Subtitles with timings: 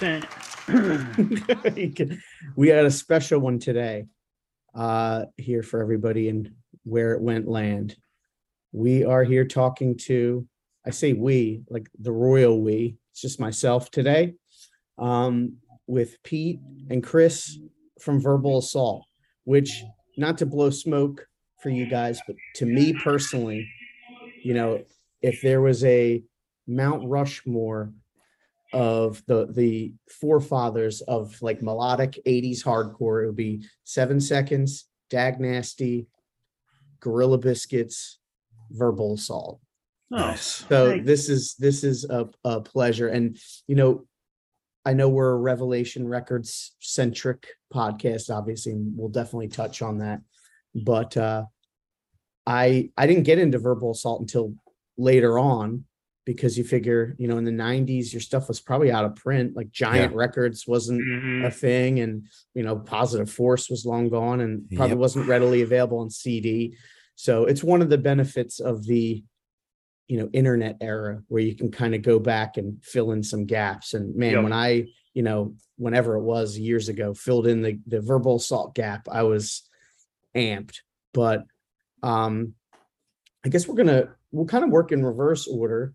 [2.56, 4.06] We had a special one today
[4.74, 6.50] uh here for everybody and
[6.84, 7.96] where it went land.
[8.72, 10.46] We are here talking to,
[10.86, 14.34] I say we, like the royal we, it's just myself today.
[14.96, 15.56] Um,
[15.86, 17.58] with Pete and Chris
[18.00, 19.04] from Verbal Assault,
[19.44, 19.82] which
[20.16, 21.26] not to blow smoke
[21.62, 23.68] for you guys, but to me personally,
[24.42, 24.82] you know,
[25.20, 26.22] if there was a
[26.66, 27.92] Mount Rushmore
[28.72, 35.40] of the the forefathers of like melodic 80s hardcore, it would be seven seconds, Dag
[35.40, 36.06] Nasty,
[37.00, 38.18] Gorilla Biscuits,
[38.70, 39.60] Verbal Assault.
[40.10, 40.64] Nice.
[40.68, 43.08] So Thank- this is this is a, a pleasure.
[43.08, 44.06] And you know,
[44.84, 50.20] I know we're a Revelation Records centric podcast, obviously, and we'll definitely touch on that.
[50.74, 51.44] But uh
[52.46, 54.54] I I didn't get into verbal assault until
[54.96, 55.84] later on
[56.26, 59.56] because you figure, you know, in the 90s, your stuff was probably out of print,
[59.56, 61.46] like Giant Records wasn't Mhm.
[61.46, 64.98] a thing and you know positive force was long gone and probably Yep.
[64.98, 66.76] wasn't readily available on cd
[67.14, 69.24] so it's one of the benefits of the
[70.08, 73.46] you know internet era where you can kind of go back and fill in some
[73.46, 74.42] gaps and man Yep.
[74.42, 78.74] when i you know whenever it was years ago filled in the the verbal assault
[78.74, 79.62] gap i was
[80.36, 80.78] amped
[81.14, 81.44] but
[82.02, 82.54] um
[83.44, 85.94] i guess we're gonna we'll kind of work in reverse order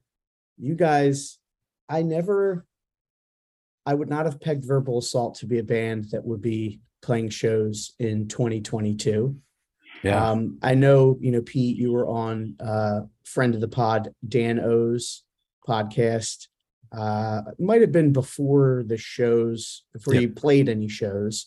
[0.57, 1.37] you guys
[1.89, 2.65] i never
[3.87, 7.29] I would not have pegged Verbal Assault to be a band that would be playing
[7.29, 9.37] shows in 2022.
[10.03, 10.31] Yeah.
[10.31, 14.59] Um, I know, you know, Pete, you were on uh friend of the pod, Dan
[14.59, 15.23] O's
[15.67, 16.47] podcast.
[16.91, 20.21] Uh might have been before the shows, before Yep.
[20.23, 21.45] you played any shows.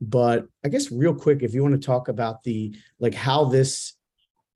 [0.00, 3.94] But I guess real quick, if you want to talk about the like how this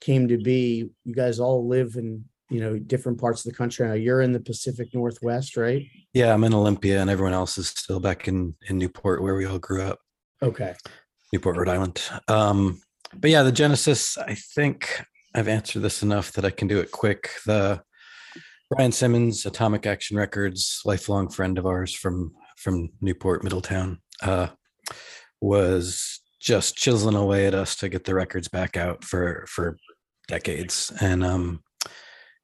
[0.00, 3.86] came to be, you guys all live in, you know, different parts of the country.
[3.86, 5.86] Now you're in the Pacific Northwest, right?
[6.14, 9.44] yeah, I'm in Olympia and everyone else is still back in in Newport where we
[9.46, 9.98] all grew up,
[10.42, 10.74] Okay.
[11.32, 12.02] Newport, Rhode Island.
[12.28, 12.80] Um,
[13.14, 15.02] but yeah, the Genesis, I think
[15.34, 17.30] I've answered this enough that I can do it quick.
[17.44, 17.82] The
[18.70, 24.48] Brian Simmons, Atomic Action Records, lifelong friend of ours from from Newport, Middletown, uh,
[25.40, 29.76] was just chiseling away at us to get the records back out for for
[30.28, 31.62] decades, and um,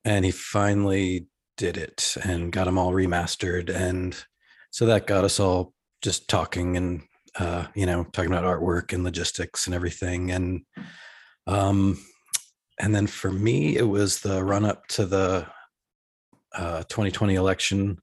[0.05, 1.27] and he finally
[1.57, 4.25] did it and got them all remastered, and
[4.71, 5.73] so that got us all
[6.03, 7.03] just talking and
[7.39, 10.63] uh, you know talking about artwork and logistics and everything, and
[11.47, 11.99] um,
[12.79, 15.47] and then for me, it was the run up to the
[16.55, 17.99] uh, 2020 election.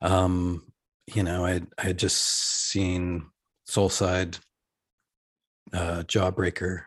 [0.00, 0.72] Um,
[1.06, 2.16] you know, I I had just
[2.70, 3.26] seen
[3.68, 4.38] Soulside,
[5.72, 6.82] uh, Jawbreaker,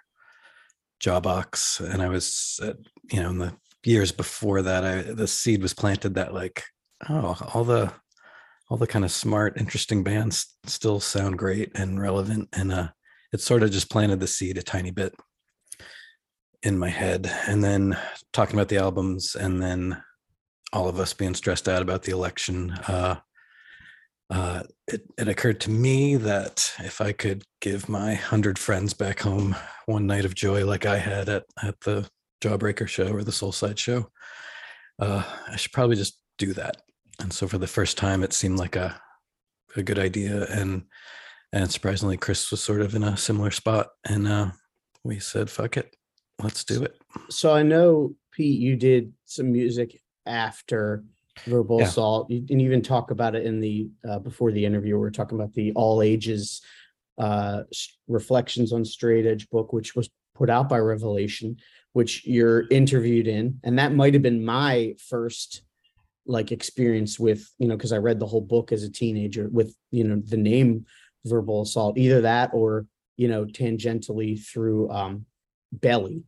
[1.01, 2.73] Jawbox, and I was, uh,
[3.11, 3.53] you know, in the
[3.87, 6.63] years before that, I the seed was planted that like,
[7.09, 7.91] oh, all the
[8.69, 12.89] all the kind of smart, interesting bands still sound great and relevant, and uh,
[13.31, 15.15] it sort of just planted the seed a tiny bit
[16.63, 17.97] in my head, and then
[18.33, 20.03] talking about the albums, and then
[20.73, 22.71] all of us being stressed out about the election.
[22.87, 23.15] Uh,
[24.29, 29.21] uh, it, it occurred to me that if I could give my hundred friends back
[29.21, 29.55] home
[29.85, 32.09] one night of joy like I had at, at the
[32.41, 34.09] Jawbreaker show or the Soulside show,
[34.99, 36.77] uh, I should probably just do that.
[37.19, 38.99] And so for the first time, it seemed like a
[39.75, 40.83] a good idea, and
[41.53, 44.51] and surprisingly, Chris was sort of in a similar spot, and uh,
[45.03, 45.95] we said, "Fuck it,
[46.41, 46.95] let's do it."
[47.29, 51.03] So I know Pete, you did some music after
[51.47, 51.87] verbal Yeah.
[51.87, 52.29] assault.
[52.29, 54.93] You didn't even talk about it in the uh, before the interview.
[54.95, 56.61] We were talking about the all ages
[57.17, 57.63] uh,
[58.07, 61.57] reflections on straight edge book, which was put out by Revelation,
[61.97, 65.63] which you're interviewed in, and that might have been my first
[66.25, 69.75] like experience with you know because I read the whole book as a teenager with
[69.91, 70.85] you know the name
[71.25, 72.85] verbal assault, either that or
[73.15, 75.25] you know tangentially through um,
[75.71, 76.23] Belly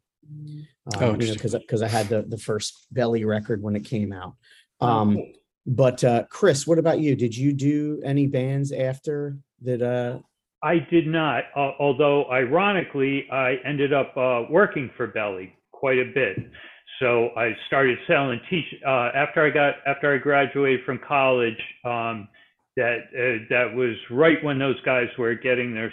[0.96, 3.86] Oh, um, you know, because because I had the the first Belly record when it
[3.86, 4.36] came out.
[4.82, 5.18] Um,
[5.66, 7.16] but uh, Chris, what about you?
[7.16, 9.82] Did you do any bands after that?
[9.82, 10.20] Uh,
[10.62, 16.12] I did not, uh, although ironically, I ended up uh, working for Belly quite a
[16.14, 16.38] bit.
[17.00, 21.62] So I started selling t uh, after I got after I graduated from college.
[21.86, 22.28] Um,
[22.76, 25.92] that uh, that was right when those guys were getting their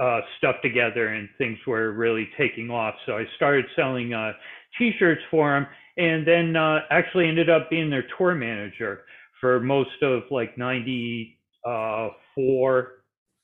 [0.00, 2.94] uh, stuff together and things were really taking off.
[3.06, 4.32] So I started selling uh,
[4.78, 5.66] T-shirts for them,
[5.96, 9.02] and then uh, actually ended up being their tour manager
[9.40, 12.92] for most of like '94,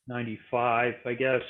[0.06, 1.42] '95, I guess,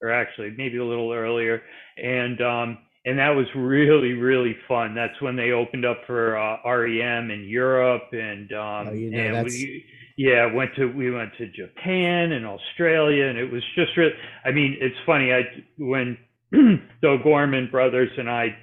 [0.00, 1.62] or actually maybe a little earlier.
[1.96, 4.94] And um, and that was really really fun.
[4.94, 9.18] That's when they opened up for uh, REM in Europe, and um, Oh, you know,
[9.18, 9.84] and we
[10.16, 14.12] yeah went to we went to Japan and Australia, and it was just really.
[14.44, 15.32] I mean, it's funny.
[15.32, 15.42] I
[15.78, 16.16] when
[16.52, 18.56] the Gorman brothers and I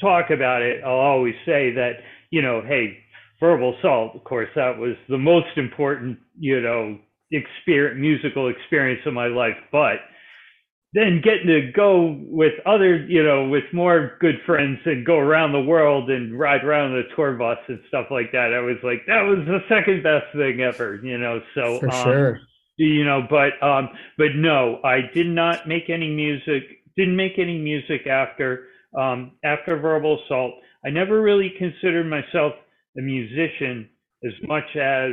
[0.00, 1.94] talk about it, I'll always say that
[2.30, 2.98] you know, hey,
[3.40, 4.14] verbal assault.
[4.14, 6.98] Of course, that was the most important you know
[7.32, 9.96] experience musical experience of my life, but
[10.96, 15.52] then getting to go with other, you know, with more good friends and go around
[15.52, 18.54] the world and ride around the tour bus and stuff like that.
[18.54, 21.42] I was like, that was the second best thing ever, you know.
[21.54, 22.40] So For um, sure.
[22.78, 26.62] you know, but um, but no, I did not make any music.
[26.96, 28.68] Didn't make any music after
[28.98, 30.54] um, after verbal assault.
[30.82, 32.54] I never really considered myself
[32.96, 33.90] a musician
[34.24, 35.12] as much as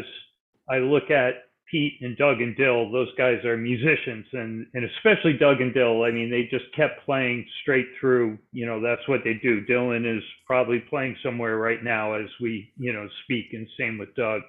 [0.69, 1.33] I look at
[1.73, 2.91] Pete and Doug and Dill.
[2.91, 6.03] Those guys are musicians, and and especially Doug and Dill.
[6.03, 8.37] I mean, they just kept playing straight through.
[8.51, 9.65] You know, that's what they do.
[9.65, 14.13] Dylan is probably playing somewhere right now as we you know speak, and same with
[14.15, 14.41] Doug.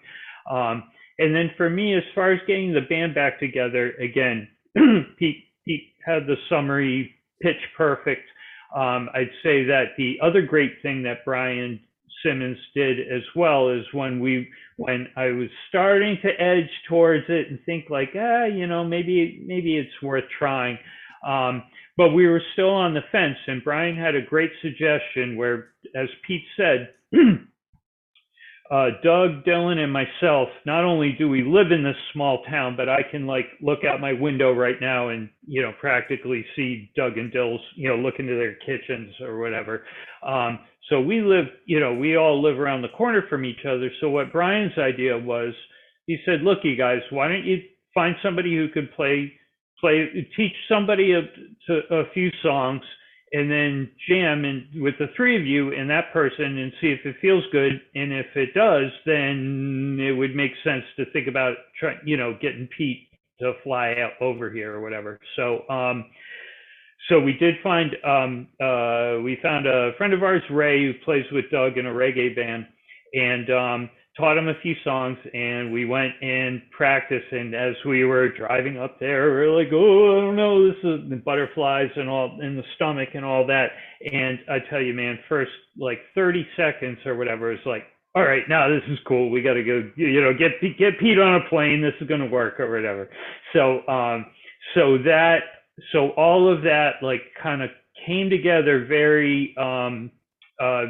[0.50, 0.85] Um,
[1.19, 4.47] and then for me, as far as getting the band back together, again,
[5.19, 8.29] Pete, Pete had the summary pitch perfect.
[8.76, 11.81] Um, I'd say that the other great thing that Brian
[12.25, 17.49] Simmons did as well is when we, when I was starting to edge towards it
[17.49, 20.79] and think like, ah, you know, maybe, maybe it's worth trying.
[21.26, 21.62] Um,
[21.97, 26.09] but we were still on the fence, and Brian had a great suggestion where, as
[26.26, 26.93] Pete said,
[28.70, 32.88] uh, Doug, Dylan, and myself, not only do we live in this small town, but
[32.88, 37.19] I can like look out my window right now and, you know, practically see Doug
[37.19, 39.84] and Dill's, you know, look into their kitchens or whatever.
[40.26, 43.90] Um, so we live, you know, we all live around the corner from each other.
[44.00, 45.52] So what Brian's idea was,
[46.06, 47.62] he said, look, you guys, why don't you
[47.93, 49.31] find somebody who could play,
[49.78, 51.22] play, teach somebody a,
[51.66, 52.82] to, a few songs
[53.34, 57.00] and then jam and with the three of you and that person and see if
[57.04, 57.72] it feels good.
[57.96, 62.38] And if it does then it would make sense to think about trying you know
[62.40, 63.08] getting pete
[63.40, 65.20] to fly out over here or whatever.
[65.36, 66.06] So um
[67.10, 71.26] so we did find um uh we found a friend of ours ray who plays
[71.32, 72.66] with doug in a reggae band.
[73.14, 78.05] And um taught him a few songs and we went and practiced and as we
[78.05, 81.90] were driving up there we are like oh i don't know this is the butterflies
[81.96, 83.69] and all in the stomach and all that.
[84.12, 87.84] And i tell you man first like 30 seconds or whatever is like
[88.14, 89.31] all right now this is cool.
[89.31, 91.82] We got to go you know get get pete on a plane.
[91.82, 93.08] This is going to work or whatever.
[93.52, 94.26] So um
[94.75, 95.38] so that
[95.93, 97.70] so all of that like kind of
[98.06, 100.11] came together very um
[100.61, 100.84] uh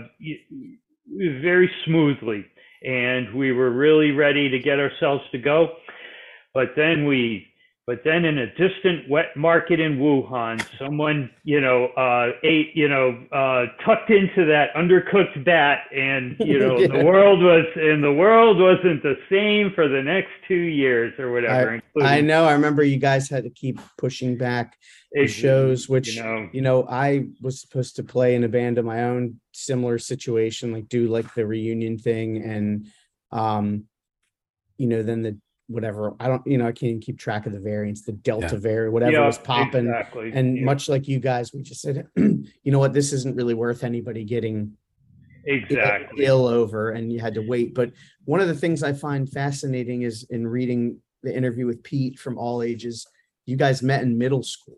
[1.17, 2.45] very smoothly
[2.85, 5.77] and we were really ready to get ourselves to go.
[6.53, 7.47] But then we,
[7.87, 12.89] but then in a distant wet market in Wuhan, someone, you know, uh, ate, you
[12.89, 16.87] know, uh, tucked into that undercooked bat, and you know, Yeah.
[16.89, 21.31] the world was, and the world wasn't the same for the next two years or
[21.33, 21.73] whatever.
[21.73, 22.47] I including- know.
[22.47, 24.79] I remember you guys had to keep pushing back
[25.13, 28.79] the shows, which you know, you know, I was supposed to play in a band
[28.79, 32.87] of my own, similar situation, like do like the reunion thing and
[33.31, 33.85] um,
[34.79, 37.53] you know, then the whatever, I don't, you know, I can't even keep track of
[37.53, 39.87] the variants, the Delta variant, whatever yeah, was popping.
[39.87, 40.31] exactly.
[40.35, 43.55] And yeah, much like you guys, we just said, you know what, this isn't really
[43.55, 44.73] worth anybody getting
[45.49, 46.25] i- exactly.
[46.27, 47.75] ill over and you had to wait.
[47.75, 47.93] But
[48.25, 52.37] one of the things I find fascinating is in reading the interview with Pete from
[52.37, 53.07] All Ages,
[53.47, 54.77] you guys met in middle school.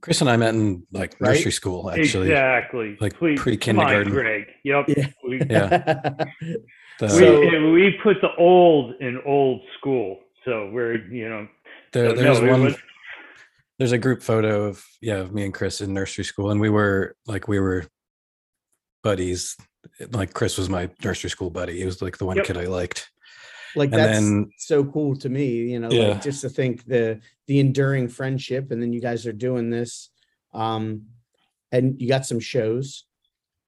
[0.00, 1.30] Chris and I met in like Right?
[1.36, 2.30] nursery school, actually.
[2.30, 2.96] exactly.
[3.00, 4.10] like Please, pre-kindergarten.
[4.12, 4.46] Greg.
[4.64, 4.88] Yep.
[4.88, 5.06] Yeah.
[5.24, 6.14] We, Yeah.
[6.98, 11.48] The- we, So- we put the old in old school, so we're you know.
[11.92, 12.64] there, so there's no, one.
[12.64, 12.76] was-
[13.78, 16.70] There's a group photo of yeah of me and Chris in nursery school, and we
[16.70, 17.84] were like we were
[19.02, 19.56] buddies.
[20.10, 21.78] Like Chris was my nursery school buddy.
[21.78, 22.46] He was like the one Yep.
[22.46, 23.10] kid I liked.
[23.76, 26.08] like And that's then- so cool to me, you know, Yeah.
[26.12, 30.10] like just to think the the enduring friendship and then you guys are doing this.
[30.54, 31.02] Um
[31.70, 33.04] and you got some shows.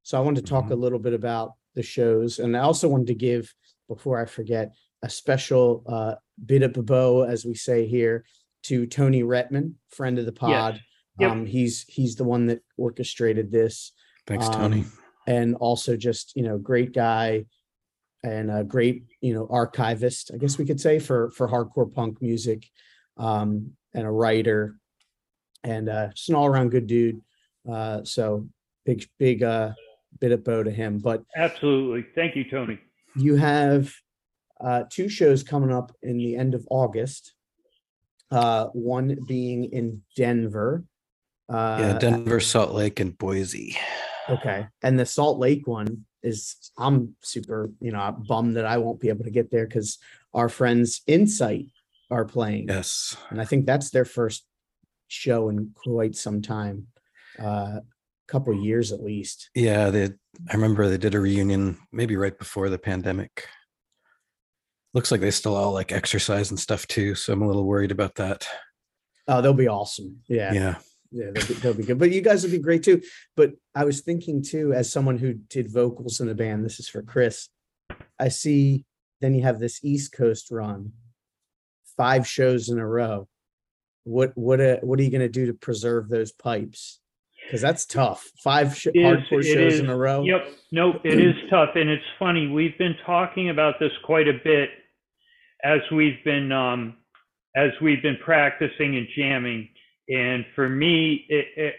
[0.03, 0.83] So I wanted to talk a Mm-hmm.
[0.83, 3.55] little bit about the shows and I also wanted to give
[3.89, 8.25] before I forget a special uh bit of a bow as we say here
[8.65, 10.81] to Tony Rettman, friend of the pod.
[11.21, 11.31] Yep.
[11.31, 13.93] Um he's he's the one that orchestrated this
[14.27, 14.81] Thanks, Tony.
[14.81, 14.93] um,
[15.29, 17.47] and also just you know great guy
[18.25, 22.21] and a great you know archivist i guess we could say for for hardcore punk
[22.21, 22.61] music
[23.17, 24.75] um and a writer
[25.63, 27.21] and uh just an all-around good dude
[27.71, 28.49] uh so
[28.85, 29.71] big big uh
[30.21, 32.07] bit of bow to him but Absolutely.
[32.15, 32.79] Thank you, Tony.
[33.17, 33.93] you have
[34.61, 37.35] uh two shows coming up in the end of august
[38.31, 40.85] uh one being in denver
[41.51, 43.75] Uh, Yeah, Denver, Salt Lake, and Boise.
[44.29, 49.01] okay, and the Salt Lake one is, I'm super, you know, bummed that I won't
[49.01, 49.97] be able to get there because
[50.35, 51.67] our friends Insight
[52.11, 52.67] are playing.
[52.69, 53.17] Yes.
[53.31, 54.45] And I think that's their first
[55.07, 56.89] show in quite some time,
[57.39, 57.81] uh,
[58.29, 59.51] couple years at least.
[59.55, 60.05] Yeah, they.
[60.05, 63.49] I remember they did a reunion maybe right before the pandemic.
[64.95, 67.91] Looks like they still all like exercise and stuff too, so I'm a little worried
[67.91, 68.47] about that.
[69.27, 70.21] Oh, they'll be awesome.
[70.29, 70.53] Yeah.
[70.53, 70.75] Yeah.
[71.11, 71.99] Yeah, they'll be, they'll be good.
[71.99, 73.01] But you guys will be great too.
[73.35, 76.89] But I was thinking too, as someone who did vocals in the band, this is
[76.89, 77.49] for Chris.
[78.19, 78.85] I see
[79.21, 80.93] then you have this East Coast run,
[81.97, 83.27] five shows in a row.
[84.05, 87.01] What what uh, what are you gonna do to preserve those pipes?
[87.49, 88.31] Because that's tough.
[88.45, 90.23] Five sh- is- hardcore shows in a row.
[90.23, 90.49] Yep.
[90.71, 90.97] Nope.
[91.03, 92.47] It is tough, and it's funny.
[92.47, 94.69] We've been talking about this quite a bit
[95.65, 96.97] as we've been um,
[97.57, 99.67] as we've been practicing and jamming.
[100.11, 101.75] And for me, it, it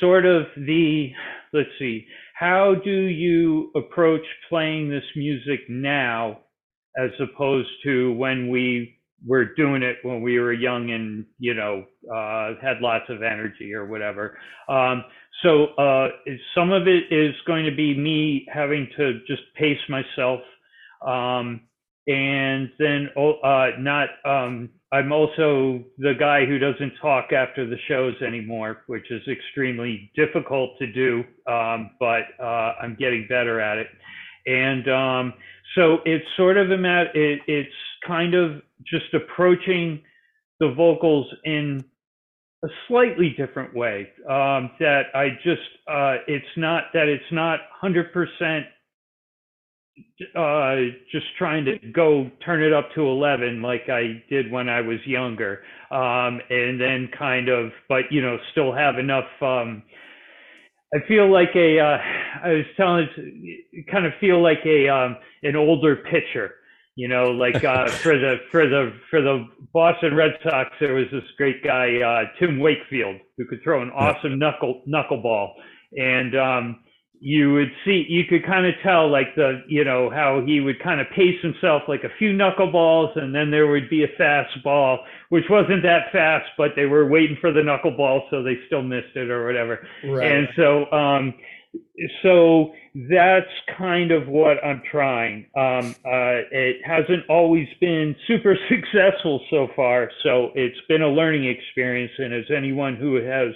[0.00, 1.12] sort of the
[1.54, 6.40] let's see, how do you approach playing this music now,
[6.98, 8.95] as opposed to when we
[9.26, 13.74] were doing it when we were young and you know uh, had lots of energy
[13.74, 14.38] or whatever.
[14.68, 15.04] Um,
[15.42, 16.08] so uh,
[16.54, 20.40] some of it is going to be me having to just pace myself,
[21.06, 21.62] um,
[22.06, 24.08] and then uh, not.
[24.24, 30.10] Um, I'm also the guy who doesn't talk after the shows anymore, which is extremely
[30.14, 33.88] difficult to do, um, but uh, I'm getting better at it.
[34.46, 35.34] And um,
[35.74, 37.10] so it's sort of a matter.
[37.14, 37.74] It, it's
[38.06, 40.02] kind of just approaching
[40.60, 41.84] the vocals in
[42.64, 48.12] a slightly different way um, that I just uh, it's not that it's not hundred
[48.12, 48.66] percent
[50.34, 50.76] uh,
[51.12, 54.98] just trying to go turn it up to eleven like I did when I was
[55.06, 59.28] younger, um, and then kind of but you know still have enough.
[59.40, 59.82] Um,
[60.94, 61.98] I feel like a uh,
[62.44, 63.08] I was telling
[63.90, 66.54] kind of feel like a um, an older pitcher
[66.96, 71.06] you know, like uh, for the for the for the Boston Red Sox, there was
[71.12, 75.52] this great guy uh, Tim Wakefield who could throw an awesome knuckle knuckleball,
[75.92, 76.80] and um,
[77.20, 80.82] you would see you could kind of tell like the you know how he would
[80.82, 84.98] kind of pace himself like a few knuckleballs, and then there would be a fastball
[85.28, 89.16] which wasn't that fast, but they were waiting for the knuckleball, so they still missed
[89.16, 89.86] it or whatever.
[90.04, 90.30] Right.
[90.30, 91.34] And so, um,
[92.22, 92.72] so
[93.10, 95.46] that's kind of what I'm trying.
[95.56, 101.46] Um, uh, it hasn't always been super successful so far, so it's been a learning
[101.46, 102.12] experience.
[102.18, 103.52] And as anyone who has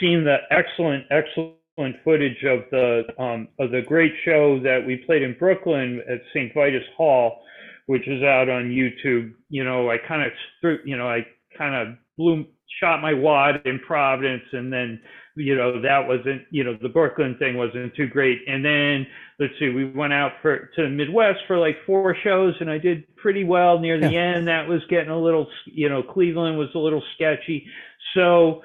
[0.00, 5.22] seen the excellent, excellent footage of the um, of the great show that we played
[5.22, 6.52] in Brooklyn at St.
[6.54, 7.40] Vitus Hall,
[7.86, 11.96] which is out on YouTube, you know, I kind of, you know, I kind of
[12.16, 12.44] blew,
[12.80, 15.00] shot my wad in Providence, and then
[15.36, 18.38] you know that wasn't you know the brooklyn thing wasn't too great.
[18.46, 19.06] And then
[19.38, 22.78] let's see we went out for to the midwest for like four shows and i
[22.78, 24.48] did pretty well near the end.
[24.48, 27.66] That was getting a little you know cleveland was a little sketchy.
[28.14, 28.62] So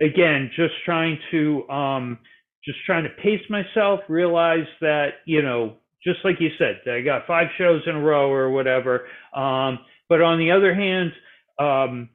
[0.00, 2.18] again just trying to um
[2.64, 7.26] just trying to pace myself realize that you know just like you said i got
[7.26, 9.06] five shows in a row or whatever.
[9.34, 11.12] Um but on the other hand
[11.58, 12.08] um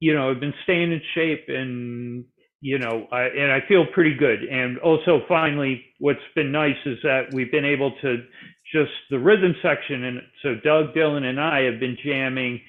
[0.00, 2.24] you know i've been staying in shape and
[2.60, 4.42] you know, I, and I feel pretty good.
[4.42, 8.22] And also, finally, what's been nice is that we've been able to
[8.72, 12.60] just the rhythm section, and so Doug, Dylan, and I have been jamming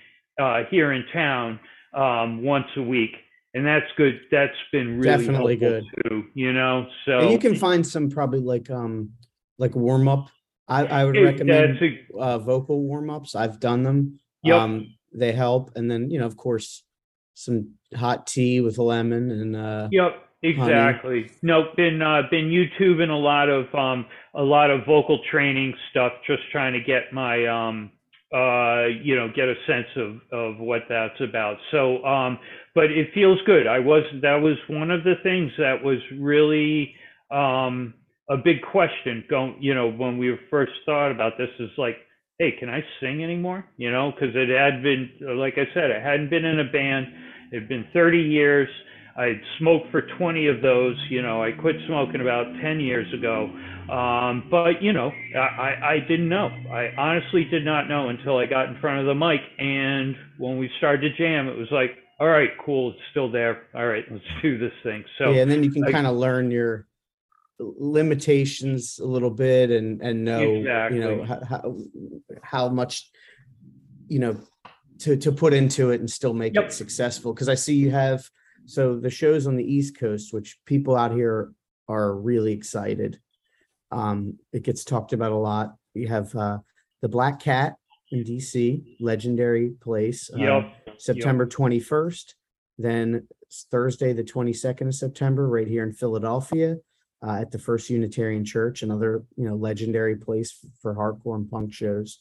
[0.42, 1.60] uh, here in town
[1.94, 3.12] um, once a week,
[3.54, 4.20] and that's good.
[4.32, 8.40] That's been really Definitely helpful Too, you know, so and you can find some probably
[8.40, 9.12] like um
[9.58, 10.30] like warm up.
[10.68, 13.36] I I would it- recommend a, uh, vocal warm ups.
[13.36, 14.20] I've done them.
[14.44, 14.60] Yep.
[14.60, 16.84] Um, they help, and then you know, of course,
[17.34, 21.32] some hot tea with a lemon and uh, Yep, exactly.
[21.42, 26.14] No, been uh, been YouTubing a lot of um a lot of vocal training stuff,
[26.26, 27.92] just trying to get my um
[28.34, 31.58] uh you know get a sense of of what that's about.
[31.72, 32.40] So um,
[32.74, 33.68] but it feels good.
[33.68, 36.96] I was that was one of the things that was really
[37.32, 37.94] um
[38.30, 41.98] a big question going you know when we first thought about this is like
[42.42, 43.64] hey can i sing anymore?
[43.78, 47.06] You know because it had been like i said i hadn't been in a band.
[47.52, 48.70] It had been 30 years.
[49.18, 51.44] I'd smoked for 20 of those you know.
[51.44, 53.50] I quit smoking about 10 years ago.
[53.94, 56.50] Um, but you know I, I i didn't know.
[56.72, 60.58] I honestly did not know until i got in front of the mic and when
[60.58, 63.68] we started to jam it was like all right cool it's still there.
[63.76, 65.04] All right let's do this thing.
[65.20, 66.88] So yeah, and then you can kind of learn your
[67.62, 71.76] limitations a little bit and and know you know how,
[72.42, 73.10] how much
[74.08, 74.38] you know
[75.00, 76.66] to to put into it and still make Yep.
[76.66, 78.24] it successful because i see you have
[78.66, 81.52] So the shows on the East Coast, which people out here
[81.88, 83.20] are really excited.
[83.92, 85.68] Um, it gets talked about a lot.
[85.96, 86.60] You have uh,
[87.02, 87.76] the Black Cat
[88.12, 90.30] in DC, legendary place.
[90.34, 90.64] uh, Yep.
[91.00, 92.36] September twenty-first.
[92.78, 93.28] Then
[93.72, 96.78] Thursday, the twenty-second of September, right here in Philadelphia.
[97.24, 101.72] Uh, at the First Unitarian Church, another, you know, legendary place for hardcore and punk
[101.72, 102.20] shows.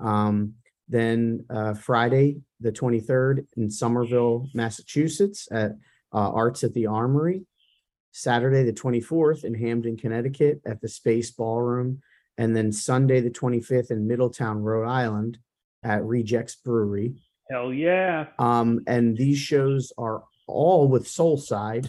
[0.00, 0.54] Um,
[0.88, 5.70] then uh, Friday, the twenty-third in Somerville, Massachusetts at
[6.12, 7.46] uh, Arts at the Armory.
[8.10, 12.02] Saturday, the twenty-fourth in Hamden, Connecticut at the Space Ballroom.
[12.36, 15.38] And then Sunday, the twenty-fifth in Middletown, Rhode Island
[15.84, 17.14] at Rejects Brewery.
[17.48, 18.26] Hell yeah.
[18.38, 21.88] Um, and these shows are all with Soulside,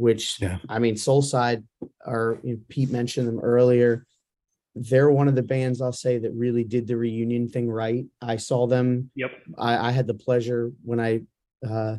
[0.00, 0.58] which Yeah.
[0.68, 1.62] I mean, Soulside
[2.06, 4.06] are you know, Pete mentioned them earlier.
[4.74, 8.06] They're one of the bands I'll say that really did the reunion thing right.
[8.22, 9.10] I saw them.
[9.16, 9.30] Yep.
[9.58, 11.20] I, I had the pleasure when I
[11.68, 11.96] uh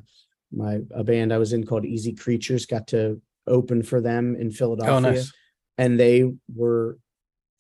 [0.52, 4.52] my a band I was in called Easy Creatures got to open for them in
[4.52, 5.32] Philadelphia Oh, nice.
[5.78, 6.98] and they were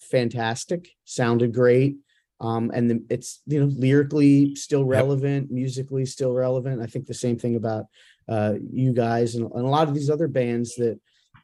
[0.01, 1.95] fantastic sounded great
[2.39, 7.13] um and the, it's you know lyrically still relevant musically still relevant i think the
[7.13, 7.85] same thing about
[8.29, 10.99] uh you guys and, and a lot of these other bands that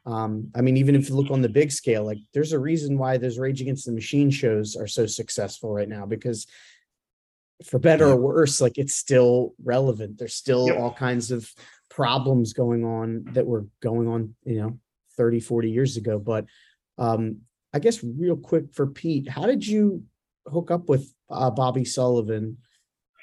[0.06, 2.96] um i mean even if you look on the big scale like there's a reason
[2.98, 6.46] why those rage against the machine shows are so successful right now because
[7.64, 10.16] for better or worse like it's still relevant.
[10.18, 10.76] There's still Yep.
[10.76, 11.52] all kinds of
[11.90, 14.78] problems going on that were going on you know
[15.16, 16.18] 30 40 years ago.
[16.18, 16.46] But
[16.98, 17.38] um
[17.72, 20.02] i guess real quick for pete how did you
[20.46, 22.56] hook up with uh, bobby sullivan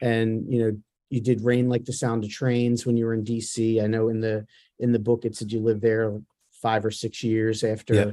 [0.01, 0.77] and you know
[1.15, 4.09] you did rain like the sound of trains when you were in dc i know
[4.09, 4.45] in the
[4.79, 6.19] in the book it said you lived there
[6.61, 8.11] five or six years after Yeah.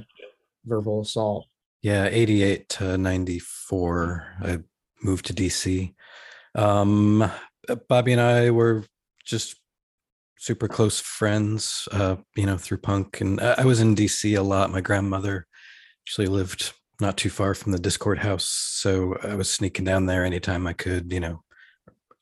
[0.65, 1.47] verbal assault
[1.83, 4.37] Yeah, 88 to 94.
[4.41, 4.59] I
[5.03, 5.93] moved to DC.
[6.55, 7.29] Um,
[7.89, 8.85] Bobby and I were
[9.25, 9.57] just
[10.39, 13.21] super close friends, uh, you know, through punk.
[13.21, 14.71] And I was in DC a lot.
[14.71, 15.47] My grandmother
[16.05, 18.47] actually lived not too far from the Dischord house.
[18.47, 21.43] So I was sneaking down there anytime I could, you know,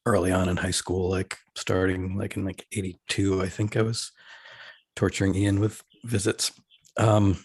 [0.06, 4.12] early on in high school, like starting like in like 82, I think I was
[4.96, 6.52] torturing Ian with visits.
[6.96, 7.44] Um,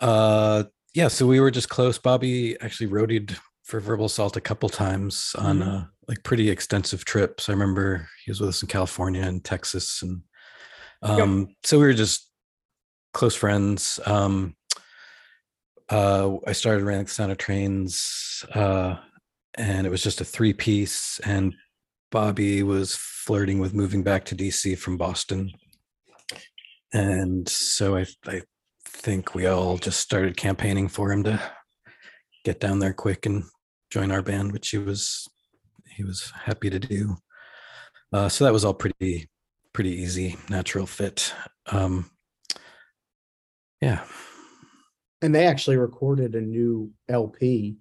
[0.00, 1.98] uh, yeah, so we were just close.
[1.98, 5.68] Bobby actually roadied for Verbal Assault a couple times on Mhm.
[5.68, 7.48] uh, like pretty extensive trips.
[7.48, 10.22] I remember he was with us in California and Texas, and
[11.02, 12.30] um, so we were just
[13.12, 14.00] close friends.
[14.06, 14.56] Um,
[15.90, 18.96] uh, I started running the Sound of Trains, uh,
[19.58, 21.18] and it was just a three piece.
[21.20, 21.54] And
[22.10, 25.52] Bobby was flirting with moving back to DC from Boston,
[26.92, 28.42] and so I, I
[28.86, 31.40] think we all just started campaigning for him to
[32.44, 33.44] get down there quick and
[33.90, 35.28] join our band, which he was
[35.94, 37.16] he was happy to do.
[38.12, 39.28] Uh, so that was all pretty
[39.74, 41.34] pretty easy, natural fit.
[41.66, 42.10] Um,
[43.82, 44.04] yeah,
[45.20, 47.76] and they actually recorded a new lp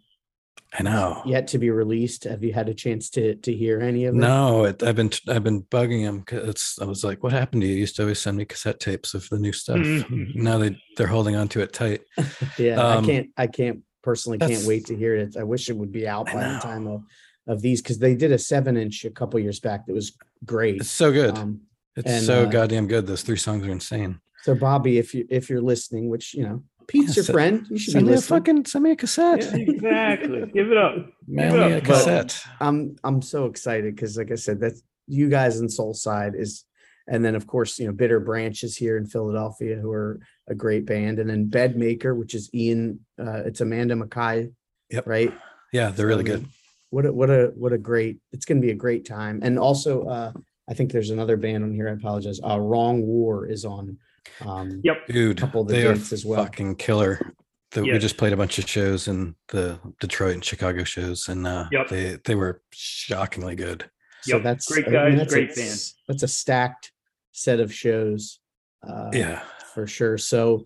[0.79, 1.21] I know.
[1.25, 4.17] yet to be released have you had a chance to to hear any of it
[4.17, 7.67] No, it, I've been I've been bugging him because I was like, "What happened to
[7.67, 7.73] you?
[7.73, 9.77] You used to always send me cassette tapes of the new stuff.
[9.79, 10.35] Mhm.
[10.35, 12.01] now they they're holding on to it tight."
[12.57, 15.35] Yeah, I Um, can't, I can't personally can't wait to hear it.
[15.37, 17.03] I wish it would be out by the time of,
[17.47, 20.77] of these, because they did a seven inch a couple years back that was great.
[20.81, 21.37] It's so good.
[21.37, 21.61] Um,
[21.95, 23.05] it's and, so uh, goddamn good.
[23.07, 24.19] Those three songs are insane.
[24.43, 27.67] so Bobby, if you, if you're listening, which, you know, Pete's Yeah, your se- friend,
[27.69, 29.43] you should be Send me a fucking send me a cassette.
[29.43, 29.57] Yeah.
[29.57, 30.45] Exactly.
[30.53, 30.95] Give it up.
[31.27, 31.93] Mail Give me a up, bud.
[31.93, 32.41] cassette.
[32.61, 36.63] I'm, I'm so excited because like I said, that's you guys in Soulside is,
[37.09, 40.19] and then of course, you know, Bitter Branches here in Philadelphia, who are
[40.49, 41.19] a great band.
[41.19, 44.51] And then Bedmaker, which is Ian, uh, it's Amanda MacKaye,
[44.89, 45.07] Yep.
[45.07, 45.33] right?
[45.73, 46.47] Yeah, they're really So, good.
[46.89, 49.41] What a what a what a great it's gonna be a great time.
[49.43, 50.31] And also uh
[50.69, 51.89] I think there's another band on here.
[51.89, 52.39] I apologize.
[52.41, 53.97] Uh Wrong War is on
[54.41, 55.07] um Yep.
[55.07, 56.43] Dude, couple of the they are as well.
[56.43, 57.33] fucking killer.
[57.71, 61.45] The, We just played a bunch of shows in the Detroit and Chicago shows, and
[61.45, 61.87] uh, Yep.
[61.89, 63.89] they they were shockingly good.
[64.21, 65.79] so Yep, that's great I mean, guys, that's a- great band.
[66.07, 66.91] That's a stacked
[67.33, 68.39] set of shows.
[68.87, 69.41] Uh Yeah,
[69.73, 70.17] for sure.
[70.17, 70.63] So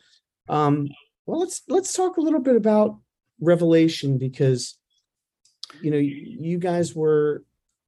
[0.50, 0.90] um
[1.26, 3.00] well let's let's talk a little bit about
[3.40, 4.78] Revelation because
[5.82, 7.44] you know you, you guys were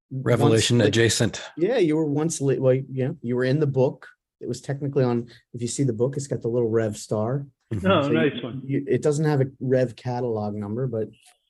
[0.09, 1.41] once, Revelation like, adjacent.
[1.57, 2.61] Yeah, you were once lit.
[2.61, 4.07] Well, yeah, you were in the book.
[4.43, 5.27] It was technically on.
[5.53, 7.47] If you see the book, it's got the little Rev star.
[7.73, 7.89] Mhm.
[7.89, 8.61] Oh, So you- nice one.
[8.65, 11.07] You, it doesn't have a Rev catalog number, but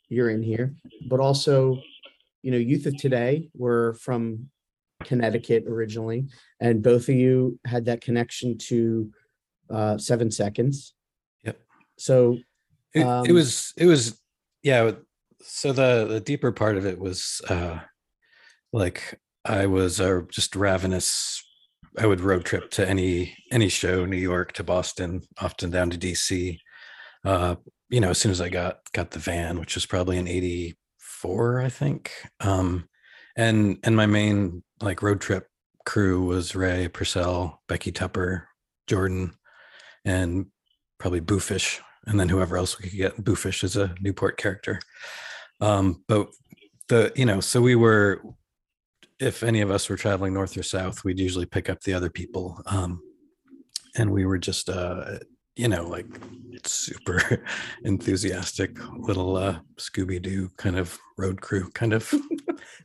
[0.09, 0.75] you're in here.
[1.09, 1.81] But also,
[2.43, 4.49] you know, Youth of Today were from
[5.03, 6.27] Connecticut originally,
[6.61, 9.11] and both of you had that connection to
[9.69, 10.93] uh, Seven Seconds.
[11.43, 11.57] Yep.
[11.97, 12.37] So
[12.93, 14.21] It, it Um, was it was
[14.61, 14.91] yeah.
[15.41, 17.79] So the the deeper part of it was uh
[18.71, 21.43] like I was a just ravenous
[21.97, 25.97] I would road trip to any any show, New York to Boston, often down to
[25.97, 26.57] DC.
[27.23, 27.55] Uh,
[27.89, 31.61] you know, as soon as I got got the van, which was probably in '84,
[31.61, 32.11] I think.
[32.39, 32.87] Um,
[33.35, 35.47] and and my main like road trip
[35.85, 38.47] crew was Ray Porcell, Becky Tupper,
[38.87, 39.33] Jordan,
[40.05, 40.47] and
[40.99, 43.23] probably Boofish, and then whoever else we could get.
[43.23, 44.79] Boofish is a Newport character.
[45.61, 46.27] Um, but
[46.89, 48.21] the you know, so we were
[49.19, 52.09] if any of us were traveling north or south, we'd usually pick up the other
[52.09, 52.61] people.
[52.65, 53.01] Um,
[53.95, 55.19] and we were just, uh,
[55.55, 56.07] you know, like
[56.65, 57.43] super
[57.83, 62.13] enthusiastic little uh, Scooby Doo kind of road crew kind of.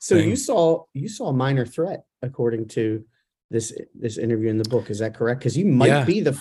[0.01, 3.05] So you saw, you saw a minor threat according to
[3.51, 4.91] this, this interview in the book.
[4.91, 5.41] Is that correct?
[5.41, 6.05] Because you might Yeah.
[6.05, 6.41] be the,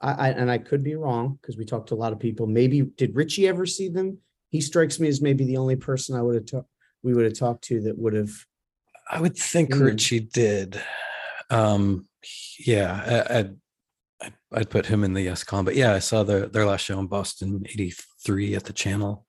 [0.00, 2.46] I, and I could be wrong because we talked to a lot of people.
[2.46, 4.18] Maybe, did Richie ever see them?
[4.50, 6.68] He strikes me as maybe the only person I would have talked,
[7.02, 8.32] we would have talked to that would have,
[9.10, 9.84] I would think Mm.
[9.84, 10.80] Richie did.
[11.50, 12.08] Um,
[12.58, 13.56] yeah, I, I'd,
[14.52, 15.64] I'd, put him in the yes column.
[15.66, 19.26] But yeah, I saw their their last show in Boston '83 at the Channel.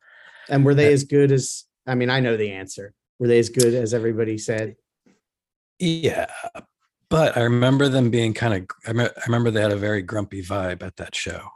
[0.50, 2.94] and were they Uh, as good as, I mean, I know the answer.
[3.20, 4.76] Were they as good as everybody said?
[5.80, 6.28] Yeah,
[7.10, 8.68] but I remember them being kind of.
[8.88, 11.50] I, me- I remember they had a very grumpy vibe at that show,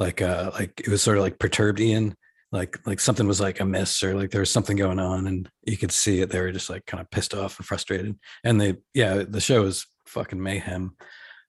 [0.00, 2.16] like uh, like it was sort of like perturbed Ian,
[2.56, 5.76] like like something was like amiss or like there was something going on, and you
[5.76, 6.30] could see it.
[6.30, 9.62] They were just like kind of pissed off and frustrated, and they yeah, the show
[9.62, 10.96] was fucking mayhem.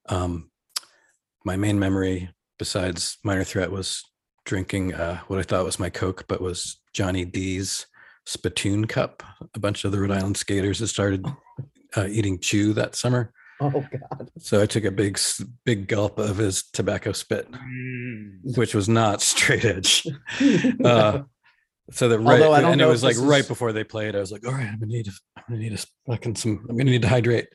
[0.09, 0.51] Um,
[1.45, 4.03] my main memory besides minor threat was
[4.45, 7.85] drinking uh, what I thought was my Coke, but was Johnny D's
[8.25, 9.23] spittoon cup.
[9.55, 11.25] A bunch of the Rhode Island skaters had started
[11.95, 13.31] uh, eating chew that summer.
[13.61, 14.29] Oh, God.
[14.37, 15.19] So I took a big,
[15.65, 18.55] big gulp of his tobacco spit, Mm.
[18.57, 20.05] which was not straight edge.
[20.83, 21.23] Uh,
[21.89, 24.13] so that right, Although I don't and it was like this right before they played.
[24.15, 26.65] I was like, all right, I'm gonna need, a- I'm gonna need a fucking some,
[26.69, 27.47] I'm gonna need to hydrate.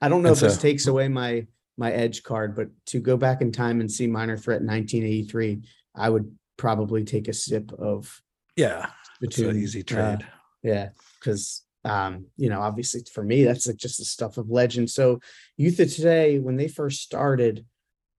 [0.00, 3.16] I don't know And if this takes away my my edge card, but to go
[3.16, 5.62] back in time and see minor threat 1983,
[5.96, 8.22] I would probably take a sip of
[8.56, 8.86] Yeah,
[9.20, 10.26] it's an easy uh, trade.
[10.62, 14.90] yeah, because um, you know, obviously for me, that's like just the stuff of legend.
[14.90, 15.20] So
[15.56, 17.64] Youth of Today, when they first started,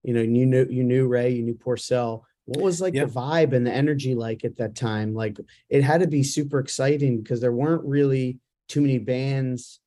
[0.04, 2.22] you know, you knew you knew Ray, you knew Porcell.
[2.46, 3.06] What was like Yeah.
[3.06, 5.16] the vibe and the energy like at that time?
[5.16, 5.38] Like
[5.70, 9.80] it had to be super exciting because there weren't really too many bands,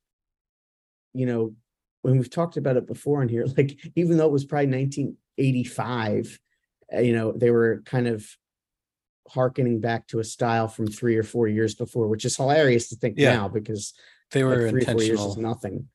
[1.13, 1.55] you know,
[2.01, 6.39] when we've talked about it before in here, like even though it was probably 1985,
[6.93, 8.27] uh, you know, they were kind of
[9.29, 12.95] harkening back to a style from three or four years before, which is hilarious to
[12.95, 13.35] think Yeah.
[13.35, 13.93] now because
[14.31, 15.89] They like were three or four years is nothing.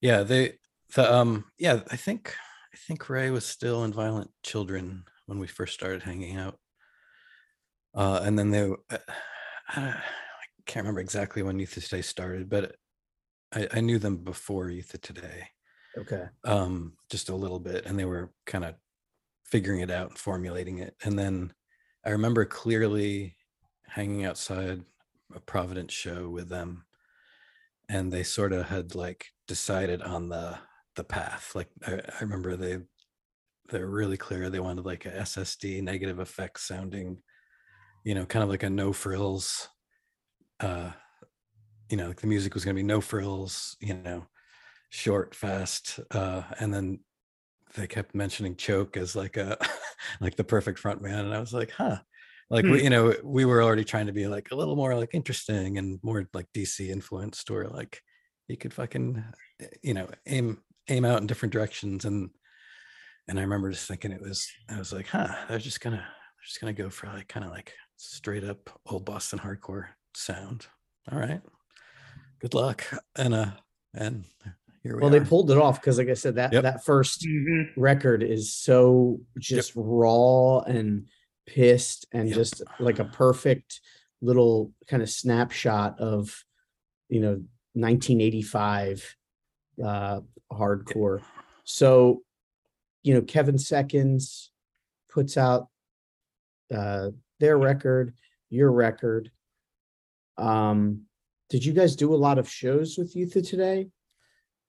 [0.00, 0.58] Yeah, they
[0.94, 2.34] the um yeah, I think
[2.74, 6.58] I think Ray was still in Violent Children when we first started hanging out.
[7.94, 8.98] Uh and then they uh,
[9.68, 10.02] I
[10.66, 12.76] can't remember exactly when Youth of Today started, but
[13.54, 15.48] I, I knew them before Youth of Today.
[15.96, 16.24] Okay.
[16.44, 18.74] Um just a little bit and they were kind of
[19.44, 20.96] figuring it out and formulating it.
[21.04, 21.52] And then
[22.04, 23.36] I remember clearly
[23.86, 24.82] hanging outside
[25.34, 26.84] a Providence show with them
[27.88, 30.58] and they sort of had like decided on the
[30.96, 31.52] the path.
[31.54, 32.78] Like i, I remember they
[33.70, 34.50] they're really clear.
[34.50, 37.22] They wanted like a ssd Negative FX sounding
[38.04, 39.68] you know kind of like a no frills
[40.60, 40.90] uh
[41.88, 44.26] you know like the music was going to be no frills you know
[44.90, 47.00] short fast uh and then
[47.74, 49.56] they kept mentioning choke as like a
[50.20, 51.98] like the perfect front man and i was like huh.
[52.50, 52.72] Like Hmm.
[52.72, 55.78] we, you know we were already trying to be like a little more like interesting
[55.78, 58.02] and more like dc influenced or like
[58.48, 59.24] you could fucking
[59.60, 62.28] eh, you know aim aim out in different directions and
[63.28, 66.44] and i remember just thinking it was i was like huh they're just gonna they're
[66.46, 70.66] just gonna go for like kind of like straight up old boston hardcore sound.
[71.10, 71.40] All right.
[72.40, 72.84] Good luck.
[73.16, 73.52] And uh
[73.94, 74.24] and
[74.82, 76.62] here we Well, are they pulled it off because, like I said, that Yep.
[76.62, 77.72] that first Mhm.
[77.76, 81.08] record is so just raw and
[81.46, 82.34] pissed and Yep.
[82.36, 83.80] just like a perfect
[84.20, 86.44] little kind of snapshot of
[87.08, 87.42] you know
[87.74, 89.16] 1985
[89.82, 90.20] uh
[90.52, 91.20] hardcore
[91.64, 92.22] so
[93.02, 94.52] you know kevin seconds
[95.08, 95.68] puts out
[96.72, 98.14] uh their record
[98.50, 99.30] your record
[100.38, 101.02] um
[101.48, 103.88] did you guys do a lot of shows with youth of today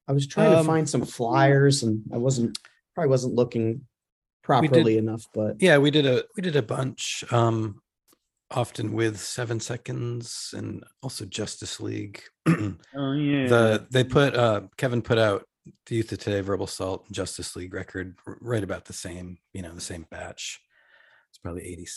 [0.07, 2.57] i was trying to Um, find some flyers and i wasn't
[2.95, 3.81] probably wasn't looking
[4.43, 7.81] properly enough but yeah we did a we did a bunch um
[8.51, 13.47] often with seven seconds and also justice league Oh yeah.
[13.47, 15.45] the they put uh kevin put out
[15.85, 19.37] the youth of today Verbal Assault and justice league record r- right about the same
[19.53, 20.59] you know the same batch
[21.29, 21.87] it's probably 80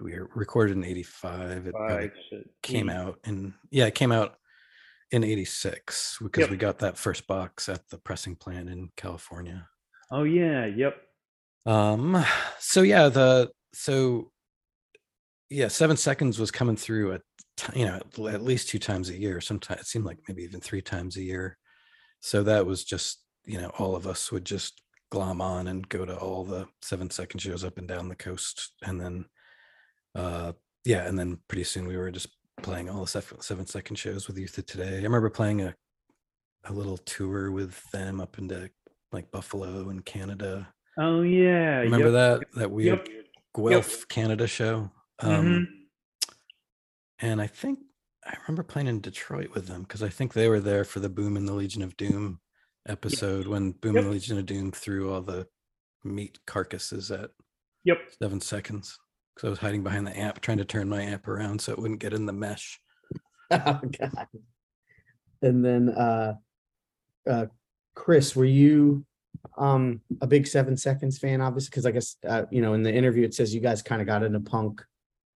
[0.00, 2.96] we were recorded in 85 it probably Five, six, came eight.
[2.96, 4.36] out and yeah it came out
[5.14, 6.50] in 86 because Yep.
[6.50, 9.68] we got that first box at the pressing plant in California.
[10.10, 10.96] Oh yeah, yep.
[11.66, 12.24] Um,
[12.58, 14.32] so yeah, the so
[15.50, 17.22] yeah, seven seconds was coming through at
[17.74, 19.40] you know at- at least two times a year.
[19.40, 21.58] Sometimes it seemed like maybe even three times a year.
[22.20, 26.04] So that was just you know all of us would just glom on and go
[26.04, 29.24] to all the seven second shows up and down the coast, and then
[30.16, 30.52] uh
[30.84, 32.28] yeah, and then pretty soon we were just
[32.62, 34.94] playing all the seven, seven second shows with Youth of Today.
[34.98, 35.74] I remember playing a
[36.66, 38.70] a little tour with them up into
[39.12, 40.66] like Buffalo and Canada.
[40.98, 41.78] Oh yeah.
[41.80, 42.40] Remember yep.
[42.40, 43.26] that that weird Yep.
[43.70, 44.90] Guelph Canada show?
[45.20, 45.66] Um, Mhm.
[47.20, 47.80] And I think
[48.26, 51.10] I remember playing in Detroit with them because I think they were there for the
[51.10, 52.40] Boom and the Legion of Doom
[52.88, 55.46] episode when Boom and the Legion of Doom threw all the
[56.02, 57.30] meat carcasses at
[57.84, 57.98] Yep.
[58.22, 58.98] seven seconds.
[59.34, 61.78] Because I was hiding behind the amp, trying to turn my amp around so it
[61.78, 62.80] wouldn't get in the mesh.
[63.50, 64.26] Oh, God.
[65.42, 66.34] And then, uh,
[67.28, 67.46] uh,
[67.94, 69.04] Chris, were you,
[69.56, 71.70] um, a big Seven Seconds fan, obviously?
[71.70, 74.06] Because I guess, uh, you know, in the interview, it says you guys kind of
[74.08, 74.82] got into punk.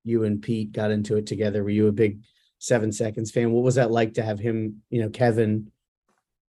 [0.03, 1.63] You and Pete got into it together.
[1.63, 2.21] Were you a big
[2.59, 3.51] Seven Seconds fan?
[3.51, 5.71] What was that like to have him, you know, Kevin,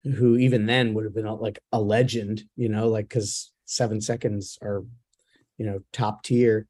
[0.04, 4.58] who even then would have been like a legend, you know, like, because Seven Seconds
[4.62, 4.84] are,
[5.58, 6.66] you know, top tier.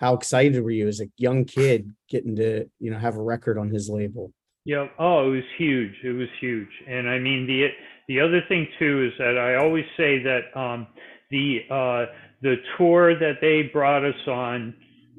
[0.00, 3.58] How excited were you as a young kid getting to, you know, have a record
[3.58, 4.32] on his label?
[4.64, 4.88] Yeah.
[4.98, 5.94] Oh, it was huge.
[6.02, 6.70] It was huge.
[6.88, 7.68] And I mean the
[8.08, 10.86] the other thing too is that I always say that um,
[11.30, 12.06] the uh,
[12.42, 14.74] the tour that they brought us on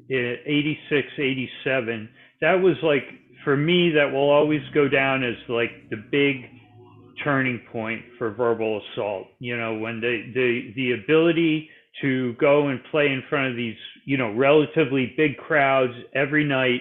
[0.08, 2.08] in 86, 87,
[2.40, 3.04] that was like
[3.44, 6.50] for me that will always go down as like the big
[7.22, 9.28] turning point for verbal assault.
[9.38, 13.76] You know, when the the the ability to go and play in front of these,
[14.04, 16.80] you know, relatively big crowds every night.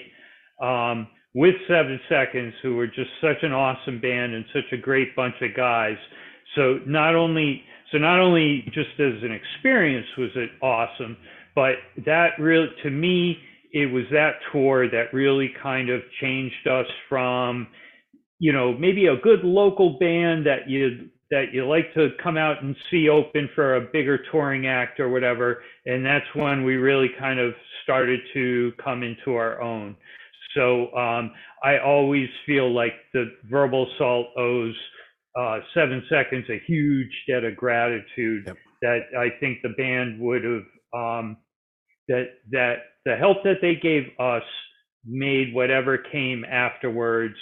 [0.62, 5.16] Um, with Seven Seconds, who were just such an awesome band and such a great
[5.16, 5.96] bunch of guys.
[6.56, 11.18] So not only so not only just as an experience was it awesome,
[11.56, 13.38] but that really to me
[13.74, 17.68] it was that tour that really kind of changed us from
[18.40, 22.62] you know maybe a good local band that you that you like to come out
[22.64, 27.10] and see open for a bigger touring act or whatever and that's when we really
[27.20, 29.96] kind of started to come into our own
[30.56, 31.32] so um,
[31.64, 34.76] I always feel like the verbal assault owes
[35.40, 38.58] uh, Seven Seconds a huge debt of gratitude Yep.
[38.82, 40.64] that I think the band would have
[40.94, 41.38] um,
[42.10, 44.44] that that the help that they gave us
[45.06, 47.36] made whatever came afterwards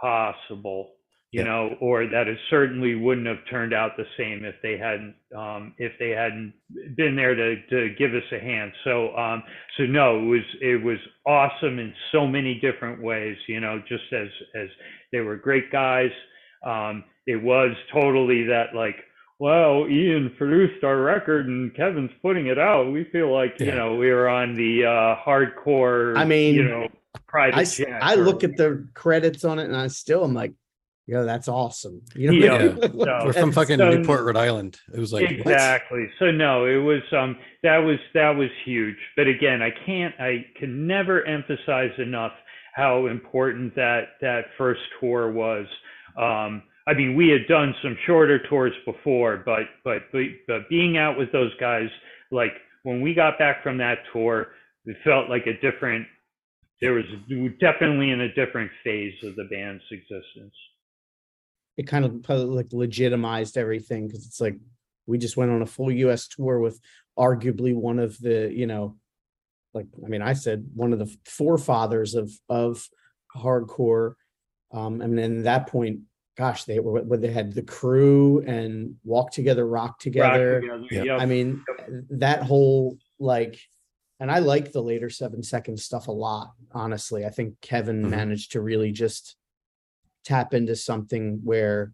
[0.00, 0.92] possible
[1.30, 1.46] you Yep.
[1.46, 5.74] know or that it certainly wouldn't have turned out the same if they hadn't um,
[5.78, 6.54] if they hadn't
[6.96, 8.72] been there to, to give us a hand.
[8.84, 9.42] So um,
[9.76, 14.10] so no it was it was awesome in so many different ways you know just
[14.12, 14.68] as as
[15.12, 16.10] they were great guys.
[16.64, 18.96] Um, it was totally that like
[19.38, 22.90] well ian produced our record and kevin's putting it out.
[22.90, 26.88] We feel like you know we were on the uh hardcore I mean, you know
[27.26, 30.54] private I, I or- look at the credits on it and I still am like,
[31.08, 32.02] yo, that's awesome.
[32.14, 33.24] You Yeah, what I.
[33.24, 34.78] We're from fucking So- Newport, Rhode Island.
[34.94, 35.54] It was like what?
[35.54, 40.14] exactly so no it was um that was that was huge but again i can't
[40.20, 42.32] i can never emphasize enough
[42.74, 45.66] how important that that first tour was
[46.18, 50.96] um i mean we had done some shorter tours before but but but, but being
[50.98, 51.88] out with those guys
[52.30, 54.48] like when we got back from that tour
[54.84, 56.06] it felt like a different
[56.80, 57.04] there was
[57.60, 60.54] definitely in a different phase of the band's existence
[61.78, 64.56] It kind of like legitimized everything because it's like
[65.06, 66.78] we just went on a full US tour with
[67.16, 68.96] arguably one of the, you know,
[69.72, 72.86] like I mean, I said one of the forefathers of of
[73.34, 74.14] hardcore.
[74.72, 76.00] Um, I mean, and at that point,
[76.36, 80.62] gosh, they were when they had the crew and walk together, rock Rock together.
[80.90, 81.02] Yeah.
[81.04, 81.20] Yep.
[81.20, 81.64] I mean,
[82.10, 83.60] that whole like,
[84.18, 87.24] and I like the later seven second stuff a lot, honestly.
[87.24, 88.10] I think Kevin Mhm.
[88.10, 89.36] managed to really just
[90.28, 91.92] tap into something where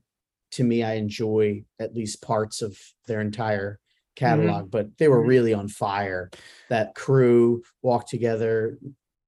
[0.51, 3.79] to me, I enjoy at least parts of their entire
[4.17, 5.29] catalog, but they were Mhm.
[5.29, 6.31] really on fire.
[6.69, 8.79] That crew walk together,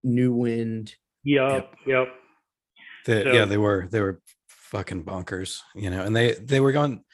[0.02, 0.94] new wind.
[1.24, 2.08] yep yep
[3.04, 6.72] The, So- yeah, they were they were fucking bonkers, you know, and they they were
[6.72, 7.04] going.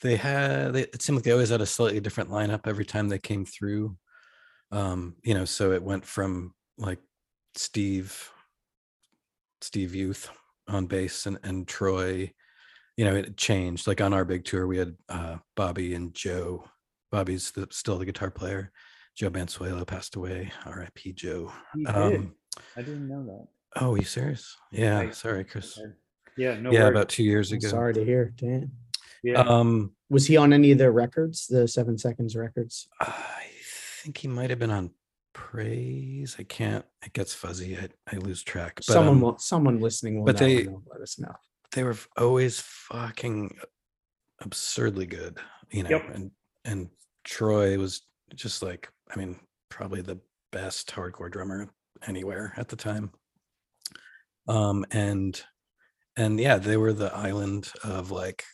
[0.00, 3.08] They had they, it seemed like they always had a slightly different lineup every time
[3.08, 3.96] they came through.
[4.72, 7.00] Um, you know, so it went from like
[7.54, 8.30] Steve,
[9.60, 10.28] Steve Youth
[10.74, 12.32] on bass and and Troy.
[12.96, 13.86] You know, it changed.
[13.86, 16.64] Like on our big tour, we had uh, Bobby and Joe.
[17.10, 18.70] Bobby's the, still the guitar player.
[19.16, 20.50] Joe Bansuelo passed away.
[20.66, 21.12] R.I.P.
[21.12, 21.52] Joe.
[21.74, 21.94] He did.
[21.94, 22.34] Um,
[22.76, 23.82] I didn't know that.
[23.82, 24.56] oh, you serious?
[24.70, 25.00] Yeah.
[25.00, 25.78] I- sorry, Chris.
[26.36, 26.90] Yeah, no yeah, worries.
[26.90, 27.68] about two years I'm ago.
[27.68, 28.32] sorry to hear.
[28.36, 28.70] Dan.
[29.22, 29.40] Yeah.
[29.42, 32.88] Um, Was he on any of the records, the seven seconds records?
[33.00, 33.42] I
[34.02, 34.90] think he might have been on
[35.32, 36.36] praise.
[36.38, 36.84] I can't.
[37.04, 37.76] It gets fuzzy.
[37.76, 38.74] I, I lose track.
[38.76, 41.34] But someone, um, will, someone listening will but they- let us know.
[41.72, 43.56] they were always fucking
[44.40, 45.38] absurdly good,
[45.70, 45.90] you know.
[45.90, 46.14] Yep.
[46.14, 46.30] And
[46.64, 46.88] and
[47.24, 48.02] Troy was
[48.34, 50.20] just like, I mean, probably the
[50.52, 51.68] best hardcore drummer
[52.06, 53.10] anywhere at the time.
[54.48, 55.40] Um and
[56.16, 58.44] and yeah, they were the island of like,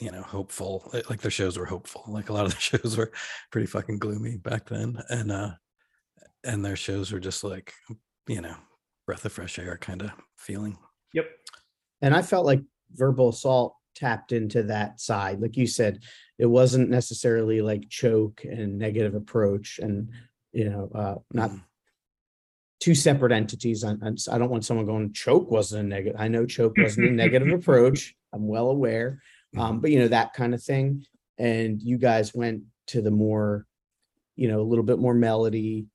[0.00, 0.90] you know, hopeful.
[1.08, 2.04] Like their shows were hopeful.
[2.08, 3.12] Like a lot of the shows were
[3.52, 5.50] pretty fucking gloomy back then, and uh,
[6.44, 7.72] and their shows were just like,
[8.26, 8.54] you know,
[9.06, 10.78] breath of fresh air kind of feeling.
[11.14, 11.26] Yep.
[12.02, 12.60] And I felt like
[12.92, 15.40] verbal assault tapped into that side.
[15.40, 16.02] Like you said,
[16.38, 20.10] it wasn't necessarily like choke and negative approach and,
[20.52, 21.62] you know, uh, not Mhm.
[22.80, 23.84] two separate entities.
[23.84, 26.20] I, I'm s- I don't want someone going choke wasn't a negative.
[26.20, 28.14] I know choke wasn't a negative approach.
[28.32, 29.20] I'm well aware.
[29.56, 29.82] Um, Mhm.
[29.82, 31.04] but you know, that kind of thing.
[31.38, 33.66] And you guys went to the more,
[34.36, 35.86] you know, a little bit more melody,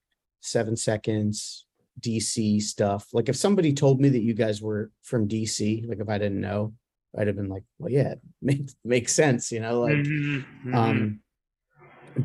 [0.42, 1.66] seven seconds,
[2.00, 3.08] DC stuff.
[3.14, 6.42] Like if somebody told me that you guys were from DC, like if I didn't
[6.42, 6.74] know,
[7.18, 10.78] I'd have been like, well, yeah, it makes makes sense, you know, like Mhm, mhm.
[10.78, 11.20] um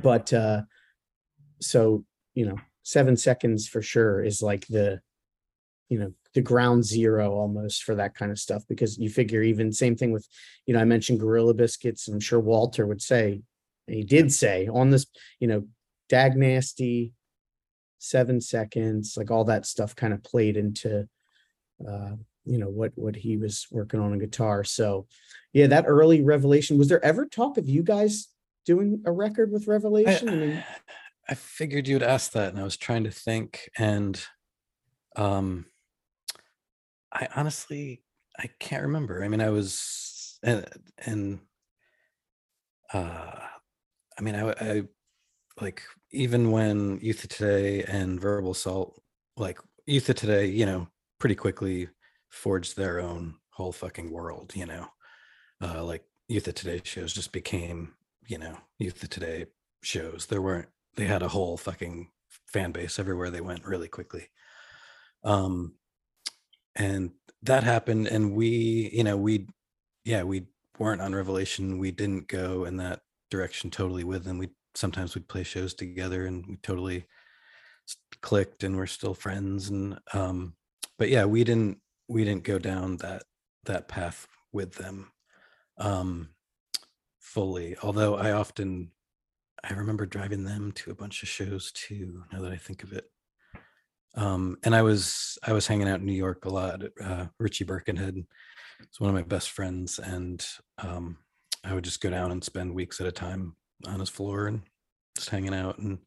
[0.02, 0.62] but uh
[1.60, 5.00] so you know seven seconds for sure is like the
[5.88, 9.72] you know the ground zero almost for that kind of stuff because you figure even
[9.72, 10.26] same thing with
[10.66, 13.40] you know i mentioned gorilla biscuits i'm sure walter would say
[13.86, 15.06] he did say on this
[15.40, 15.66] you know
[16.08, 17.12] dag nasty
[18.04, 21.08] seven seconds like all that stuff kind of played into
[21.88, 22.12] uh
[22.44, 25.06] you know what what he was working on a guitar so
[25.52, 28.28] yeah that early revelation was there ever talk of you guys
[28.66, 30.64] doing a record with revelation I, mean, I,
[31.28, 34.22] I figured you'd ask that, and I was trying to think, and
[35.16, 35.66] um,
[37.12, 38.02] I honestly
[38.38, 39.22] I can't remember.
[39.22, 40.66] I mean, I was and
[40.98, 41.40] and
[42.92, 43.40] uh,
[44.18, 44.82] I mean, I, I
[45.60, 49.00] like even when Youth of Today and Verbal Assault,
[49.36, 50.88] like Youth of Today, you know,
[51.18, 51.88] pretty quickly
[52.28, 54.52] forged their own whole fucking world.
[54.54, 54.86] You know,
[55.62, 57.94] uh, like Youth of Today shows just became
[58.26, 59.46] you know Youth of Today
[59.82, 60.26] shows.
[60.26, 62.10] There weren't they had a whole fucking
[62.46, 64.28] fan base everywhere they went really quickly.
[65.24, 65.74] Um,
[66.76, 67.12] and
[67.42, 69.46] that happened, and we, you know, we,
[70.04, 70.46] yeah, we
[70.78, 71.78] weren't on Revelation.
[71.78, 74.38] We didn't go in that direction totally with them.
[74.38, 77.06] We sometimes we'd play shows together, and we totally
[78.22, 79.70] clicked, and we're still friends.
[79.70, 80.54] And um,
[80.98, 83.22] but yeah, we didn't we didn't go down that
[83.64, 85.10] that path with them
[85.78, 86.28] um
[87.18, 88.92] fully although i often
[89.68, 92.22] I remember driving them to a bunch of shows too.
[92.32, 93.10] Now that I think of it,
[94.14, 96.82] um, and I was I was hanging out in New York a lot.
[97.02, 98.16] Uh, Richie Birkenhead
[98.80, 100.44] is one of my best friends, and
[100.78, 101.16] um,
[101.64, 103.56] I would just go down and spend weeks at a time
[103.86, 104.62] on his floor and
[105.16, 105.78] just hanging out.
[105.78, 105.98] And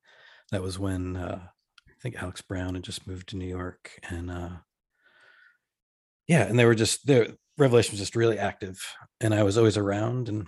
[0.51, 4.31] that was when uh, I think Alex Brown had just moved to New York, and
[4.31, 4.49] uh,
[6.27, 8.79] yeah, and they were just their Revelation was just really active,
[9.19, 10.47] and I was always around and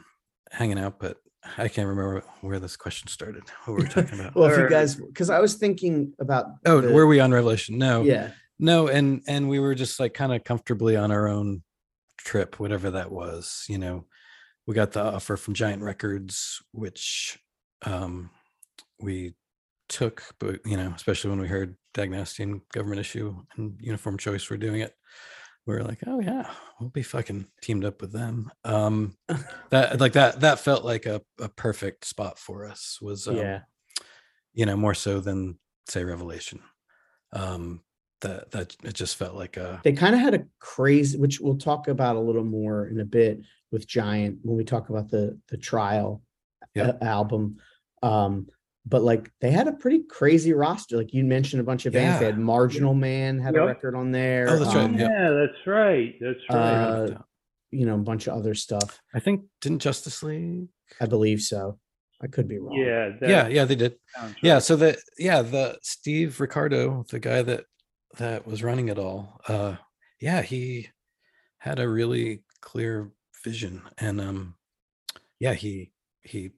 [0.51, 1.17] hanging out, but
[1.57, 3.43] I can't remember where this question started.
[3.65, 4.35] What were we talking about?
[4.35, 7.77] well if you guys because i was thinking about oh, the- were we on Revelation?
[7.77, 11.63] No, yeah no, and and we were just like kind of comfortably on our own
[12.17, 13.65] trip, whatever that was.
[13.69, 14.05] You know,
[14.69, 17.39] we got the offer from Giant Records, which
[17.87, 18.29] um
[19.01, 19.33] we
[19.87, 24.19] took, but you know, especially when we heard Dag Nasty and Government Issue and Uniform
[24.19, 24.93] Choice were doing it,
[25.65, 28.51] we were like, oh yeah, we'll be fucking teamed up with them.
[28.63, 29.17] Um,
[29.71, 32.99] that like that that felt like a a perfect spot for us.
[33.01, 33.61] Was um, yeah
[34.53, 36.59] you know more so than say Revelation.
[37.33, 37.81] Um,
[38.21, 41.57] that that it just felt like a they kind of had a crazy which we'll
[41.57, 43.39] talk about a little more in a bit
[43.71, 46.21] with giant when we talk about the the trial
[46.75, 47.01] Yep.
[47.01, 47.57] a- album
[48.03, 48.47] um
[48.85, 52.19] but like they had a pretty crazy roster like you mentioned a bunch of bands
[52.19, 55.09] they had marginal man had a record on there Oh, that's right, um, Yep.
[55.09, 56.15] Yeah, that's right.
[56.21, 56.57] That's right.
[56.57, 57.17] uh,
[57.71, 60.67] you know a bunch of other stuff I think didn't Justice League?
[61.01, 61.77] i believe so
[62.21, 63.09] i could be wrong yeah.
[63.21, 63.95] Yeah, yeah, they did.
[64.43, 64.63] Yeah, right.
[64.63, 67.65] so the yeah the Steve Ricardo, the guy that
[68.17, 69.75] that was running it all, uh,
[70.19, 70.89] yeah, he
[71.59, 73.11] had a really clear
[73.43, 74.55] vision, and um,
[75.39, 75.91] yeah, he
[76.21, 76.51] he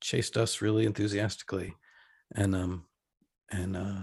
[0.00, 1.74] chased us really enthusiastically,
[2.34, 2.86] and um,
[3.50, 4.02] and uh,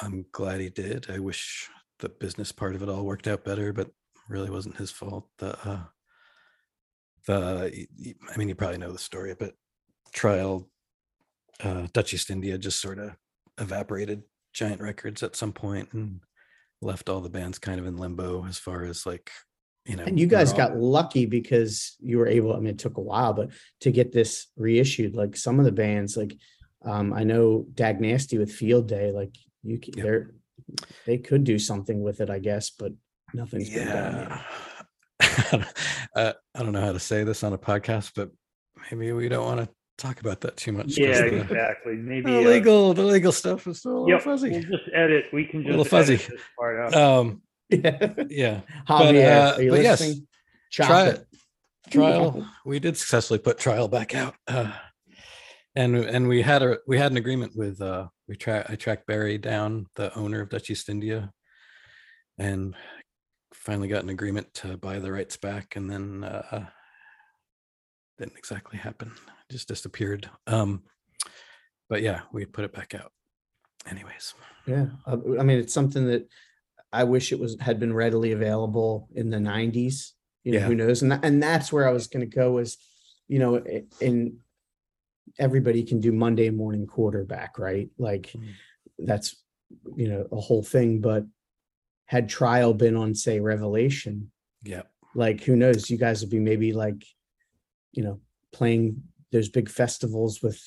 [0.00, 1.10] I'm glad he did.
[1.10, 3.90] I wish the business part of it all worked out better, but
[4.28, 5.28] really wasn't his fault.
[5.38, 5.82] The uh,
[7.26, 7.86] the
[8.32, 9.54] I mean, you probably know the story, but
[10.12, 10.68] trial
[11.62, 13.16] uh, Dutch East India just sort of
[13.58, 14.22] evaporated
[14.56, 16.20] Giant Records at some point, and
[16.80, 19.30] left all the bands kind of in limbo as far as like,
[19.84, 20.04] you know.
[20.04, 23.02] And you guys all- got lucky because you were able, I mean, it took a
[23.02, 23.50] while, but
[23.82, 26.34] to get this reissued, like some of the bands, like
[26.84, 30.04] um, I know Dag Nasty with Field Day, like you, c- Yep.
[30.04, 30.30] they're,
[31.04, 32.92] they could do something with it, I guess, but
[33.34, 34.40] nothing's been done yet.
[35.52, 35.64] Yeah.
[36.16, 38.30] uh, I don't know how to say this on a podcast, but
[38.90, 39.68] maybe we don't want to
[39.98, 40.96] talk about that too much.
[40.98, 41.94] Yeah, the, exactly.
[41.96, 44.50] Maybe the uh, legal, the legal stuff is still a little Yep, fuzzy.
[44.50, 45.24] we'll just edit.
[45.32, 46.38] We can just A little just edit fuzzy.
[46.58, 46.94] part out.
[46.94, 48.14] Um, Yeah.
[48.28, 50.20] yeah, Javier, uh, are you but yes.
[50.70, 51.26] Chop try it.
[51.32, 51.90] it.
[51.90, 54.72] trial we did successfully put trial back out uh
[55.76, 59.06] and and we had a we had an agreement with uh we track i tracked
[59.06, 61.30] barry down the owner of dutch east india
[62.38, 62.74] and
[63.54, 66.66] finally got an agreement to buy the rights back and then uh
[68.18, 70.82] didn't exactly happen It just disappeared um
[71.88, 73.12] but yeah we put it back out
[73.88, 74.34] anyways
[74.66, 76.28] Yeah, uh, I mean, it's something that
[76.92, 80.12] I wish it was had been readily available in the '90s.
[80.42, 80.66] You know, Yeah.
[80.66, 81.02] who knows?
[81.02, 82.58] And and that's where I was going to go.
[82.58, 82.76] Is
[83.28, 83.62] you know,
[84.00, 84.38] in
[85.38, 87.88] everybody can do Monday morning quarterback, right?
[87.96, 88.54] Like Mm.
[88.98, 89.36] that's
[89.96, 91.00] you know a whole thing.
[91.00, 91.26] But
[92.06, 94.32] had trial been on say Revelation,
[94.64, 94.82] yeah
[95.14, 95.88] like who knows?
[95.90, 97.04] You guys would be maybe like,
[97.92, 98.20] you know,
[98.52, 99.02] playing
[99.36, 100.60] those big festivals with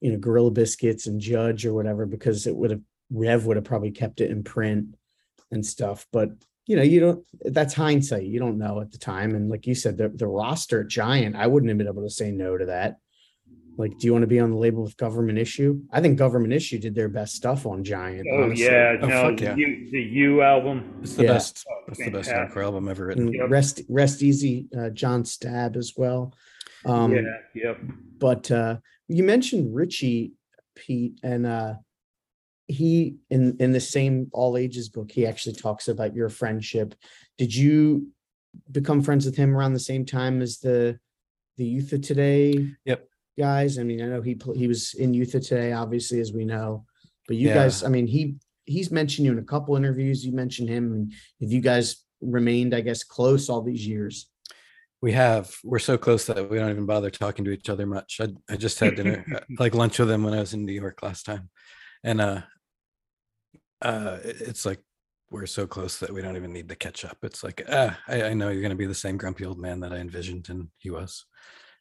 [0.00, 2.80] you know, Gorilla Biscuits and Judge or whatever, because it would have
[3.10, 4.94] Rev would have probably kept it in print
[5.50, 6.06] and stuff.
[6.12, 6.30] But
[6.66, 8.24] you know, you don't that's hindsight.
[8.24, 9.34] You don't know at the time.
[9.34, 12.30] And like you said, the, the roster Giant, I wouldn't have been able to say
[12.30, 12.98] no to that.
[13.76, 15.80] Like, do you want to be on the label with government issue?
[15.92, 18.28] I think government issue did their best stuff on Giant.
[18.30, 18.64] Oh honestly.
[18.66, 19.54] yeah, Oh, no, the yeah.
[19.56, 20.98] U, the You album.
[21.02, 21.32] it's the Yeah.
[21.34, 22.56] best Oh, that's the best fantastic.
[22.56, 23.50] hardcore album ever written And Yep.
[23.50, 26.34] rest rest easy, uh, John Stabb as well.
[26.88, 27.22] Um yeah,
[27.54, 27.78] yep.
[28.18, 28.76] but uh
[29.08, 30.32] you mentioned Richie
[30.74, 31.74] Pete and uh
[32.66, 36.94] he in in the same all ages book he actually talks about your friendship
[37.38, 38.08] did you
[38.70, 40.98] become friends with him around the same time as the
[41.56, 43.08] the youth of today Yep.
[43.38, 46.44] guys i mean i know he he was in youth of today obviously as we
[46.44, 46.84] know
[47.26, 47.54] but you Yeah.
[47.54, 48.36] guys i mean he
[48.66, 52.74] he's mentioned you in a couple interviews you mentioned him and have you guys remained
[52.74, 54.28] i guess close all these years
[55.00, 55.54] We have.
[55.62, 58.20] We're so close that we don't even bother talking to each other much.
[58.20, 60.72] I I just had dinner, uh, like lunch with him when I was in New
[60.72, 61.50] York last time,
[62.02, 62.40] and uh,
[63.82, 64.80] uh, it's like
[65.30, 67.18] we're so close that we don't even need to catch up.
[67.22, 69.80] It's like, ah, I, I know you're going to be the same grumpy old man
[69.80, 71.26] that I envisioned, and he was,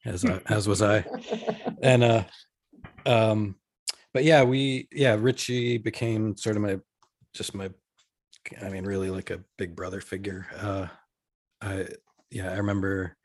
[0.05, 1.05] as I, as was I,
[1.82, 2.24] and uh,
[3.05, 3.55] um,
[4.13, 6.78] but yeah, we yeah, Richie became sort of my,
[7.34, 7.70] just my,
[8.61, 10.47] I mean, really like a big brother figure.
[10.59, 10.88] Uh,
[11.61, 11.88] I
[12.30, 13.15] yeah, I remember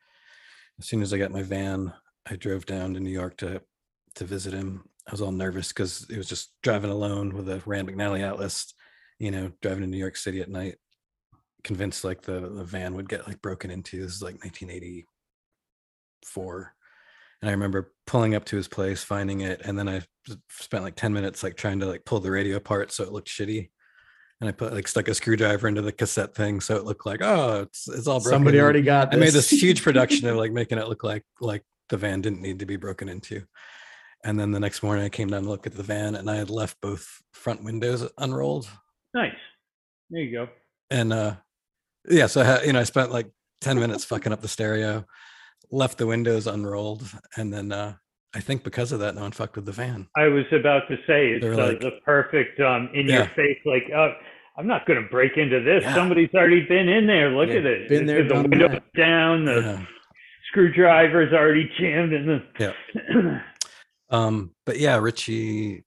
[0.78, 1.92] as soon as I got my van,
[2.28, 3.62] I drove down to New York to
[4.16, 4.84] to visit him.
[5.06, 8.72] I was all nervous because it was just driving alone with a Rand McNally Atlas,
[9.18, 10.76] you know, driving to New York City at night,
[11.64, 14.02] convinced like the the van would get like broken into.
[14.02, 16.74] This is like 1984.
[17.40, 20.02] And I remember pulling up to his place, finding it, and then I
[20.48, 23.28] spent like 10 minutes like trying to like pull the radio apart so it looked
[23.28, 23.70] shitty.
[24.42, 27.22] And I put like stuck a screwdriver into the cassette thing so it looked like,
[27.22, 28.38] oh, it's it's all broken.
[28.38, 29.62] somebody already got I made this this.
[29.62, 32.74] huge production of like making it look like like the van didn't need to be
[32.74, 33.44] broken into.
[34.24, 36.34] And then the next morning I came down to look at the van and I
[36.34, 38.68] had left both front windows unrolled.
[39.14, 39.30] Nice.
[40.10, 40.48] There you go.
[40.90, 41.36] And uh
[42.10, 43.30] yeah, so I had, you know, I spent like
[43.60, 45.04] 10 minutes fucking up the stereo,
[45.70, 47.04] left the windows unrolled,
[47.36, 47.94] and then uh
[48.34, 50.08] I think because of that, no one fucked with the van.
[50.16, 53.84] I was about to say it's uh, like- the perfect um, in your face, like,
[53.94, 54.10] uh,
[54.56, 55.82] I'm not going to break into this.
[55.82, 55.94] Yeah.
[55.94, 57.30] Somebody's already been in there.
[57.30, 57.88] Look Yeah, at it.
[57.88, 58.34] been there, the
[58.68, 58.82] that.
[58.96, 59.44] down.
[59.46, 59.84] The Yeah.
[60.48, 62.42] screwdriver's already jammed in the.
[62.58, 63.40] Yeah.
[64.10, 65.84] Um, but yeah, Richie,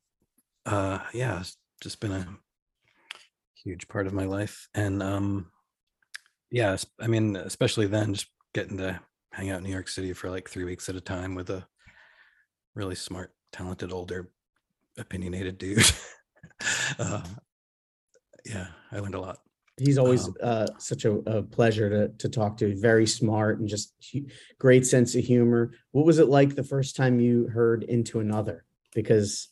[0.66, 2.28] uh, yeah, it's just been a
[3.64, 4.68] huge part of my life.
[4.74, 5.52] And um,
[6.50, 8.26] yeah, I mean, especially then, just
[8.56, 9.00] getting to
[9.32, 11.68] hang out in New York City for like three weeks at a time with a
[12.76, 14.30] really smart, talented, older,
[14.98, 15.92] opinionated dude.
[17.00, 17.24] uh,
[18.46, 19.40] yeah, I learned a lot.
[19.78, 22.80] He's always Um, uh, such a, a pleasure to to talk to.
[22.80, 25.74] Very smart and just hu- great sense of humor.
[25.92, 28.64] What was it like the first time you heard Into Another?
[28.94, 29.50] Because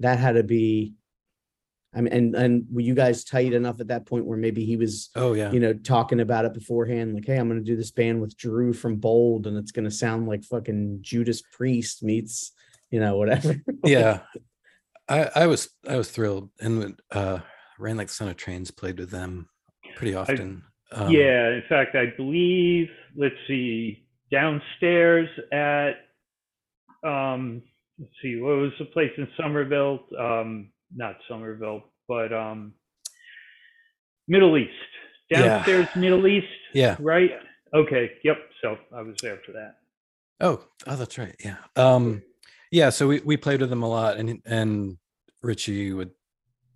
[0.00, 0.94] that had to be.
[1.94, 4.76] I mean, and and were you guys tight enough at that point where maybe he
[4.76, 7.76] was, Oh yeah, you know, talking about it beforehand, like, "Hey, I'm going to do
[7.76, 12.02] this band with Drew from Bold, and it's going to sound like fucking Judas Priest
[12.02, 12.52] meets,
[12.90, 14.20] you know, whatever." yeah
[15.08, 17.40] i i was i was thrilled and when, uh
[17.76, 19.48] ran like son of trains played with them
[19.96, 20.62] pretty often
[20.94, 21.48] um, yeah.
[21.48, 25.92] In fact, I believe, let's see, downstairs at,
[27.04, 27.62] um,
[27.98, 30.00] let's see, what was the place in Somerville?
[30.18, 32.74] Um, not Somerville, but um,
[34.28, 34.70] Middle East,
[35.30, 35.42] Yeah.
[35.42, 36.96] downstairs Middle East, Yeah.
[37.00, 37.30] right?
[37.74, 38.12] Okay.
[38.24, 38.36] Yep.
[38.60, 39.76] So I was there for that.
[40.40, 41.34] Oh, oh, that's right.
[41.44, 41.56] Yeah.
[41.76, 42.22] Um,
[42.70, 42.90] yeah.
[42.90, 44.98] So we, we played with them a lot and, and
[45.42, 46.10] Richie would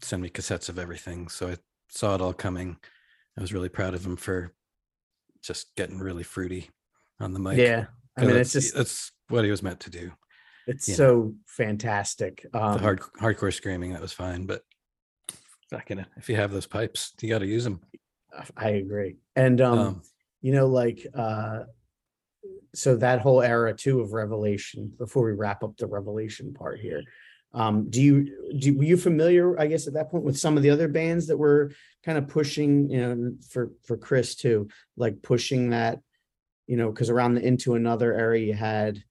[0.01, 1.29] send me cassettes of everything.
[1.29, 1.57] So I
[1.89, 2.77] saw it all coming.
[3.37, 4.53] I was really proud of him for
[5.43, 6.71] just getting really fruity
[7.21, 7.59] on the mic.
[7.59, 7.87] Yeah.
[8.17, 10.13] I mean, it's just, that's what he was meant to do.
[10.67, 10.97] It's yeah.
[10.97, 12.45] so fantastic.
[12.53, 14.63] Um, the hard hardcore screaming that was fine, but
[15.71, 17.81] fucking if you have those pipes, you got to use them.
[18.57, 19.17] I agree.
[19.35, 20.03] And, um, Um,
[20.43, 21.61] you know, like, uh,
[22.75, 27.03] so that whole era too of Revelation, before we wrap up the Revelation part here.
[27.55, 30.63] Um, do you, do, were you familiar, I guess, at that point with some of
[30.63, 31.73] the other bands that were
[32.05, 36.01] kind of pushing, you know, for, for Chris too, like pushing that,
[36.67, 39.03] you know, because around the Into Another era, you had,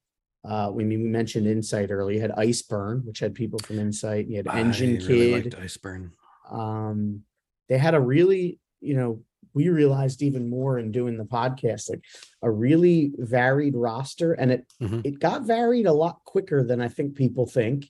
[0.48, 4.28] uh, we mean, we mentioned Insight earlier, you had Iceburn, which had people from Insight,
[4.28, 6.12] you had Engine I really Kid liked Iceburn.
[6.52, 7.24] um
[7.68, 9.20] they had a really you know
[9.56, 12.04] we realized even more in doing the podcast like
[12.44, 15.02] a really varied roster and it Mhm.
[15.06, 17.90] it got varied a lot quicker than i think people think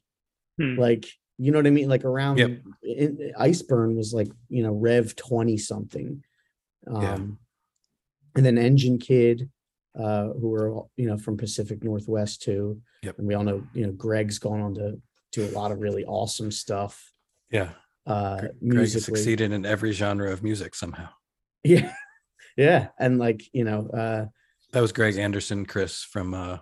[0.58, 0.78] Hmm.
[0.80, 1.06] like
[1.38, 2.52] you know what i mean like around Yep.
[2.84, 6.24] in, iceburn was like you know rev 20 something
[6.88, 7.18] um Yeah.
[8.38, 9.50] and then engine kid
[9.98, 13.20] uh who are you know from pacific northwest too Yep.
[13.20, 15.00] and we all know you know greg's gone on to
[15.32, 17.12] do a lot of really awesome stuff
[17.52, 17.70] Yeah,
[18.06, 21.10] uh Greg musically succeeded in every genre of music somehow.
[21.64, 21.94] Yeah.
[22.58, 22.88] Yeah.
[23.00, 24.26] And like, you know, uh
[24.74, 26.60] That was Greg Anderson, Chris from uh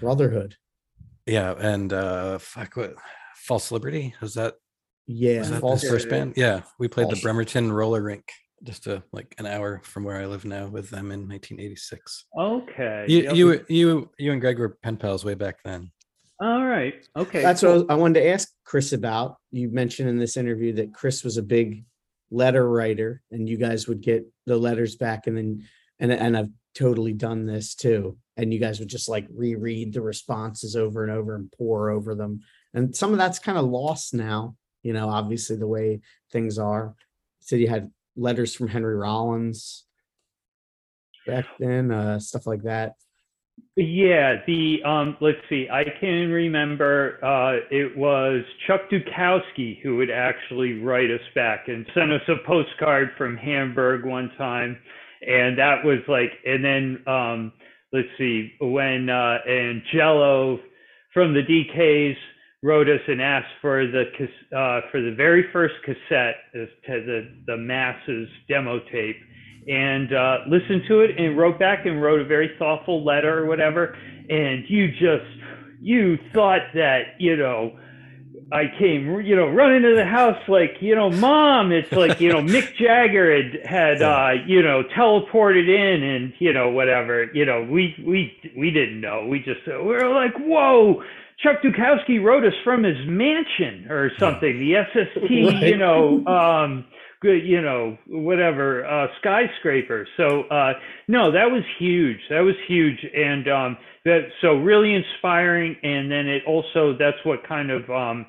[0.00, 0.56] Brotherhood.
[1.26, 2.94] yeah, and uh fuck what
[3.36, 4.54] False Liberty was that
[5.06, 5.40] Yeah.
[5.40, 6.34] was that false- first band?
[6.36, 8.24] Yeah, we played False- the Bremerton roller rink
[8.64, 12.26] just a like an hour from where I live now with them in 1986.
[12.38, 13.06] Okay.
[13.08, 13.34] You Yep.
[13.36, 15.90] you you you and Greg were pen pals way back then.
[16.40, 16.94] All right.
[17.16, 17.42] Okay.
[17.42, 17.82] That's cool.
[17.82, 19.36] what I I wanted to ask Chris about.
[19.50, 21.84] You mentioned in this interview that Chris was a big
[22.30, 25.68] letter writer and you guys would get the letters back and then
[26.00, 28.16] and and I've totally done this too.
[28.36, 32.14] And you guys would just like reread the responses over and over and pour over
[32.14, 32.40] them.
[32.74, 36.00] And some of that's kind of lost now, you know, obviously the way
[36.32, 36.94] things are.
[37.40, 39.84] So you had letters from Henry Rollins
[41.26, 42.94] back then, uh stuff like that.
[43.76, 50.10] Yeah, the um let's see, I can remember uh it was Chuck Dukowski who would
[50.10, 54.78] actually write us back and send us a postcard from Hamburg one time.
[55.26, 57.52] And that was like and then um
[57.92, 60.58] let's see, when uh and Jello
[61.14, 62.16] from the DKs
[62.62, 64.04] wrote us and asked for the
[64.56, 69.16] uh for the very first cassette as to the the masses demo tape.
[69.68, 73.46] And uh, listened to it and wrote back and wrote a very thoughtful letter or
[73.46, 73.96] whatever.
[74.28, 75.30] And you just,
[75.80, 77.78] you thought that, you know,
[78.50, 82.32] I came, you know, running to the house like, you know, mom, it's like, you
[82.32, 87.46] know, Mick Jagger had, had, uh, you know, teleported in and, you know, whatever, you
[87.46, 89.26] know, we, we, we didn't know.
[89.28, 91.04] We just, we were like, whoa,
[91.42, 96.84] Chuck Dukowski wrote us from his mansion or something, the SST, you know, um,
[97.20, 100.06] good, you know, whatever, uh, skyscraper.
[100.16, 100.74] So, uh,
[101.08, 102.18] no, that was huge.
[102.30, 102.98] That was huge.
[103.14, 105.76] And, um, that, so really inspiring.
[105.82, 108.26] And then it also, that's what kind of, um,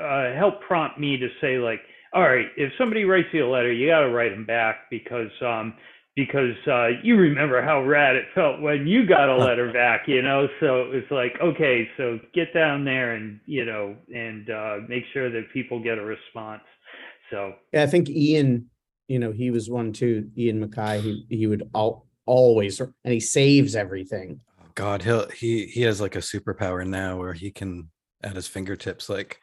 [0.00, 1.80] uh, helped prompt me to say like,
[2.12, 5.30] all right, if somebody writes you a letter, you got to write them back because,
[5.42, 5.74] um,
[6.16, 10.22] because uh, you remember how rad it felt when you got a letter back, you
[10.22, 10.48] know.
[10.60, 15.30] So it's like, okay, so get down there and you know, and uh, make sure
[15.30, 16.62] that people get a response.
[17.30, 18.70] So Yeah, I think Ian,
[19.08, 20.30] you know, he was one too.
[20.36, 24.40] Ian MacKaye, he he would al- always and he saves everything.
[24.60, 27.90] Oh God, he'll he he has like a superpower now where he can
[28.24, 29.10] at his fingertips.
[29.10, 29.38] Like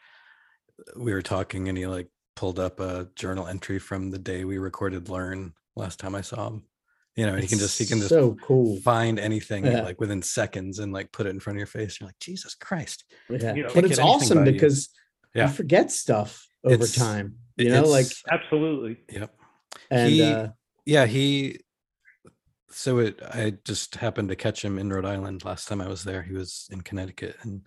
[0.97, 4.57] we were talking, and he like pulled up a journal entry from the day we
[4.57, 6.63] recorded "Learn" last time I saw him.
[7.15, 8.77] You know, and he can just he can just so cool.
[8.81, 9.81] find anything Yeah.
[9.83, 11.99] like within seconds and like put it in front of your face.
[11.99, 13.03] You're like, Jesus Christ!
[13.29, 13.53] Yeah.
[13.53, 14.51] you know, But it's awesome by you.
[14.53, 14.89] because
[15.35, 15.47] Yeah.
[15.47, 17.35] you forget stuff over It's- time.
[17.55, 19.31] You know, like absolutely, yep.
[19.91, 20.47] and he- uh
[20.85, 21.59] yeah he
[22.71, 26.03] so it i just happened to catch him in rhode island last time i was
[26.03, 27.61] there he was in connecticut and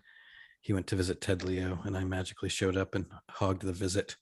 [0.60, 4.16] he went to visit ted leo and i magically showed up and hogged the visit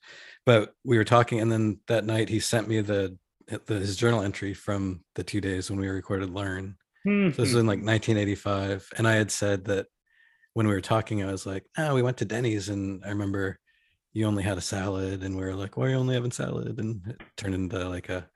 [0.45, 3.17] but we were talking and then that night he sent me the,
[3.47, 6.75] the his journal entry from the two days when we recorded learn.
[7.05, 9.85] So this was in like 1985 and i had said that
[10.53, 13.59] when we were talking i was like oh we went to denny's and i remember
[14.13, 16.79] you only had a salad and we were like why are you only having salad?
[16.79, 18.27] And it turned into like a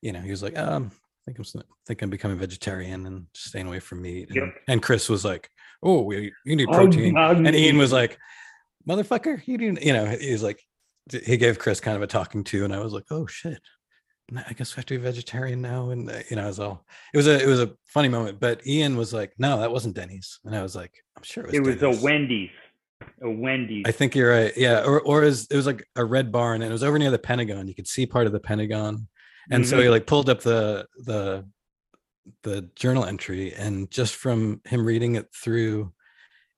[0.00, 3.66] you know he was like um i think i'm think i'm becoming vegetarian and staying
[3.66, 4.28] away from meat.
[4.28, 4.54] And, Yep.
[4.68, 5.50] and chris was like
[5.82, 7.14] oh we, you need Oh, protein.
[7.14, 8.16] and ian was like
[8.88, 10.62] motherfucker you didn't you know he was like
[11.24, 13.62] he gave Chris kind of a talking to, and I was like, oh shit.
[14.36, 16.84] I guess we have to be vegetarian now, and uh, you know, it was all.
[17.14, 19.94] It was a it was a funny moment, but Ian was like, "No, that wasn't
[19.96, 22.50] Denny's," and I was like, "I'm sure it was." It was Denny's." a Wendy's.
[23.22, 23.84] A Wendy's.
[23.86, 24.52] I think you're right.
[24.56, 27.10] Yeah, or or is it was like a red barn, and it was over near
[27.10, 27.68] the Pentagon.
[27.68, 29.08] You could see part of the Pentagon,
[29.50, 29.82] and so Mhm.
[29.84, 31.48] he like pulled up the the
[32.42, 35.90] the journal entry, and just from him reading it through,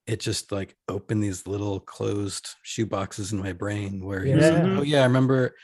[0.07, 4.51] it just like opened these little closed shoe boxes in my brain where he was
[4.51, 5.55] like, "Oh yeah, I remember."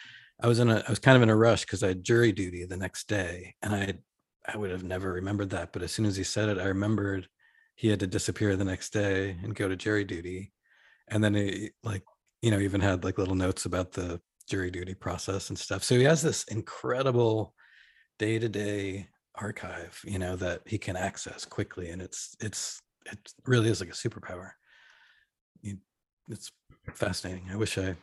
[0.41, 2.31] I was in a I was kind of in a rush because I had jury
[2.31, 3.93] duty the next day, and I
[4.47, 7.27] I would have never remembered that, but as soon as he said it, I remembered
[7.75, 10.51] he had to disappear the next day and go to jury duty
[11.09, 12.03] and then he like
[12.41, 14.19] you know even had like little notes about the
[14.49, 15.83] jury duty process and stuff.
[15.83, 17.53] So he has this incredible
[18.19, 23.79] day-to-day archive you know that he can access quickly and it's it's it really is
[23.79, 24.51] like a superpower.
[26.29, 26.51] It's
[26.93, 27.49] fascinating.
[27.51, 27.95] I wish i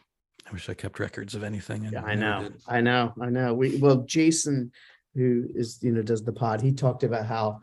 [0.47, 2.55] i wish i kept records of anything Yeah, I know, did.
[2.69, 3.55] I know, I know.
[3.55, 4.71] We, well, Jason,
[5.15, 7.61] who is, you know, does the pod, he talked about how,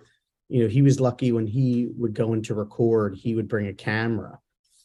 [0.50, 3.74] you know, he was lucky when he would go into record, he would bring a
[3.74, 4.40] camera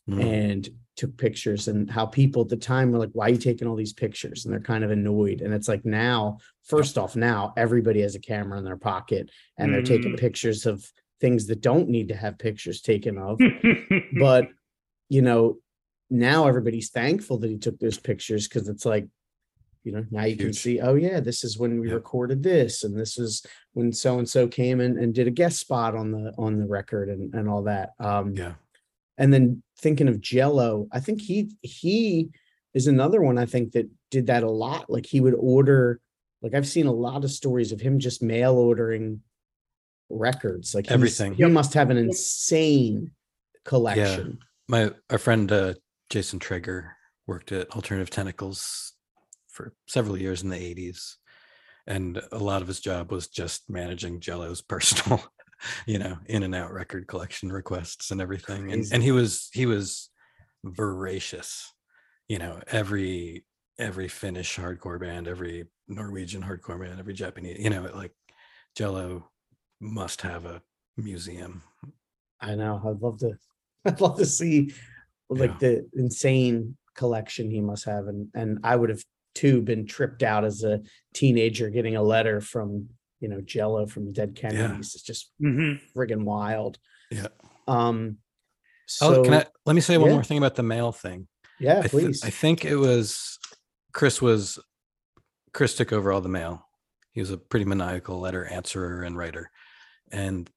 [0.08, 0.22] Mm.
[0.22, 3.66] and took pictures and how people at the time were like, why are you taking
[3.66, 4.44] all these pictures?
[4.44, 5.40] And they're kind of annoyed.
[5.40, 9.74] And it's like now, first off, now everybody has a camera in their pocket and
[9.74, 10.18] they're taking Mhm.
[10.20, 10.88] pictures of
[11.20, 13.40] things that don't need to have pictures taken of.
[14.20, 14.48] but
[15.08, 15.58] you know
[16.10, 19.06] now everybody's thankful that he took those pictures because it's like
[19.82, 21.94] you know now you can see oh yeah this is when we Yeah.
[21.94, 25.58] recorded this and this is when so and so came in and did a guest
[25.60, 28.54] spot on the on the record and and all that um yeah
[29.18, 32.28] and then thinking of jello i think he he
[32.74, 36.00] is another one i think that did that a lot like he would order
[36.42, 39.20] like i've seen a lot of stories of him just mail ordering
[40.08, 41.34] records like Everything.
[41.34, 43.10] he must have an insane
[43.64, 44.38] collection
[44.68, 45.74] my our friend uh,
[46.10, 46.96] Jason Traeger
[47.26, 48.92] worked at Alternative Tentacles
[49.48, 51.14] for several years in the 80s
[51.86, 55.22] and a lot of his job was just managing Jello's personal
[55.86, 59.64] you know in and out record collection requests and everything and and he was he
[59.64, 60.10] was
[60.62, 61.72] voracious
[62.28, 63.46] you know every
[63.78, 68.12] every Finnish hardcore band every Norwegian hardcore band every Japanese you know like
[68.76, 69.30] Jello
[69.80, 70.60] must have a
[70.98, 71.62] museum
[72.40, 72.80] I know.
[72.84, 73.38] I'd love to.
[73.84, 74.72] I'd love to see
[75.28, 75.58] like Yeah.
[75.60, 79.02] the insane collection he must have, and and I would have
[79.34, 80.80] too been tripped out as a
[81.14, 82.88] teenager getting a letter from
[83.20, 84.94] you know Jello from Dead Kennedys.
[84.94, 85.80] It's just Mhm.
[85.94, 86.78] friggin' wild.
[87.10, 87.28] yeah
[87.68, 88.18] Um.
[89.02, 90.14] oh So can I let me say one yeah.
[90.16, 91.28] more thing about the mail thing
[91.60, 92.22] yeah, I, th- please.
[92.24, 93.38] I think it was
[93.92, 94.58] Chris was
[95.52, 96.66] Chris took over all the mail.
[97.12, 99.50] He was a pretty maniacal letter answerer and writer.
[100.12, 100.50] And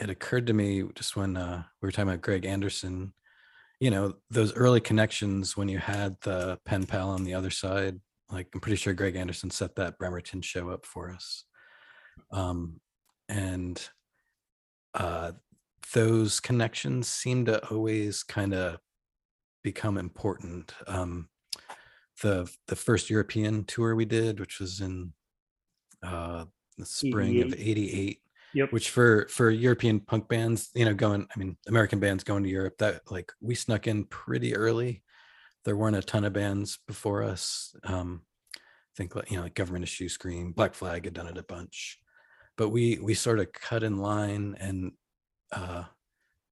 [0.00, 3.12] it occurred to me just when uh, we were talking about Greg Anderson,
[3.84, 8.00] you know, those early connections when you had the pen pal on the other side.
[8.30, 11.44] Like I'm pretty sure Greg Anderson set that Bremerton show up for us.
[12.32, 12.80] Um,
[13.28, 13.86] and
[14.94, 15.32] uh,
[15.92, 18.78] those connections seem to always kind of
[19.62, 20.72] become important.
[20.86, 21.28] Um,
[22.22, 25.12] the the first European tour we did, which was in
[26.02, 26.46] uh,
[26.78, 28.18] the spring of 88.
[28.54, 28.72] '88, Yep.
[28.72, 32.48] which for for European punk bands, you know, going, I mean, American bands going to
[32.48, 35.02] Europe, that like we snuck in pretty early.
[35.64, 37.74] There weren't a ton of bands before us.
[37.84, 38.22] Um,
[38.56, 38.60] I
[38.96, 41.98] think you know, like Government Issue Scream, Black Flag had done it a bunch,
[42.56, 44.92] but we we sort of cut in line, and
[45.52, 45.84] uh,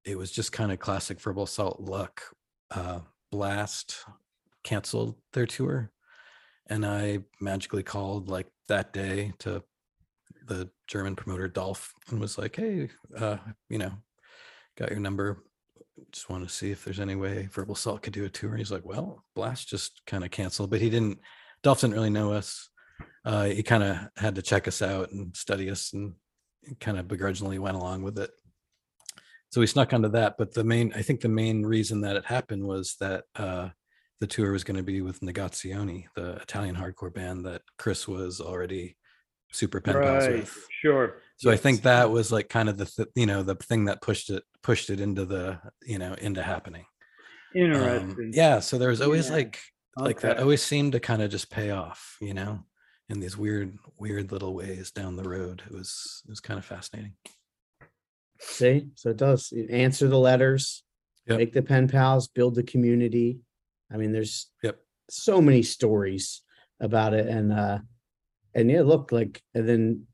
[0.05, 2.23] it was just kind of classic verbal assault luck.
[2.71, 3.01] Uh,
[3.31, 4.05] Blast
[4.65, 5.91] canceled their tour,
[6.67, 9.63] and I magically called like that day to
[10.47, 13.39] the German promoter Dolph and was like, "Hey, uh,
[13.71, 13.93] you know,
[14.77, 15.43] got your number.
[16.11, 18.71] Just want to see if there's any way Verbal Assault could do a tour." He's
[18.71, 21.19] like, "Well, Blast just kind of canceled, but he didn't.
[21.63, 22.69] Dolph didn't really know us.
[23.25, 26.13] Uh, he kind of had to check us out and study us, and
[26.79, 28.31] kind of begrudgingly went along with it.
[29.49, 30.37] So we snuck onto that.
[30.37, 33.71] But the main, I think, the main reason that it happened was that uh,
[34.21, 38.43] the tour was going to be with Negazioni, the Italian hardcore band that Chris was
[38.43, 38.97] already
[39.53, 40.41] super pen pals Right.
[40.41, 40.67] with.
[40.81, 41.17] Sure.
[41.37, 44.01] So I think that was like kind of the th- you know the thing that
[44.03, 46.85] pushed it pushed it into the you know into happening.
[47.55, 48.31] Um, Interesting.
[48.35, 48.61] yeah.
[48.61, 49.35] So there was always Yeah.
[49.37, 49.61] like
[49.97, 52.65] like that always seemed to kind of just pay off, you know,
[53.09, 55.63] in these weird weird little ways down the road.
[55.67, 57.15] It was it was kind of fascinating.
[58.41, 60.83] See, so it does You answer the letters,
[61.27, 61.39] Yep.
[61.39, 63.41] make the pen pals, build the community.
[63.93, 64.81] I mean, there's Yep.
[65.11, 66.43] so many stories
[66.81, 67.79] about it, and uh,
[68.55, 70.07] and yeah, look like, and then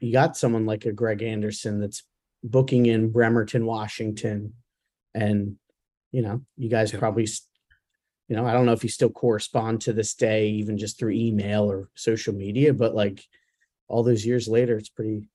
[0.00, 2.04] you got someone like a Greg Anderson that's
[2.44, 4.54] booking in Bremerton, Washington,
[5.14, 5.56] and
[6.12, 7.00] you know, you guys Yep.
[7.00, 7.26] probably
[8.28, 11.12] you know, I don't know if you still correspond to this day, even just through
[11.12, 13.24] email or social media, but like
[13.88, 15.30] all those years later, it's pretty,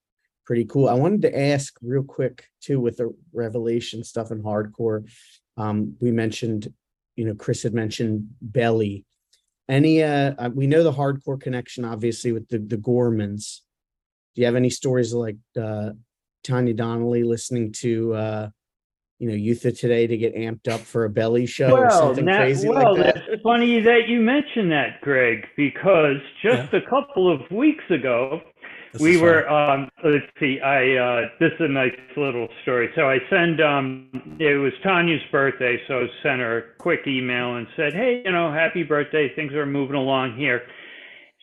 [0.46, 0.88] pretty cool.
[0.88, 5.10] I wanted to ask real quick too with the revelation stuff and hardcore.
[5.58, 6.72] Um, we mentioned,
[7.16, 9.06] you know, Chris had mentioned Belly.
[9.70, 13.62] Any uh uh, we know the hardcore connection obviously with the the Gormans.
[14.36, 15.92] Do you have any stories like uh
[16.44, 18.50] Tanya Donelly listening to uh
[19.20, 22.00] you know Youth of Today to get amped up for a belly show or Well,
[22.08, 23.24] something that- crazy well, like that?
[23.30, 28.42] that's funny that you mentioned that, Greg, because just a couple of weeks ago,
[28.94, 32.90] This we were um let's see i uh this is a nice little story.
[32.96, 37.56] So i send um it was tanya's birthday so I sent her a quick email
[37.56, 40.62] and said hey you know happy birthday things are moving along here.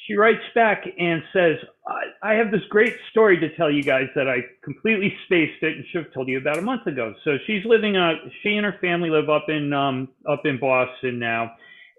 [0.07, 1.57] She writes back and says
[1.89, 5.77] i, I have this great story to tell you guys that i completely spaced it
[5.77, 7.15] and should have told you about a month ago.
[7.25, 8.13] So she's living uh
[8.45, 11.51] she and her family live up in um up in boston now.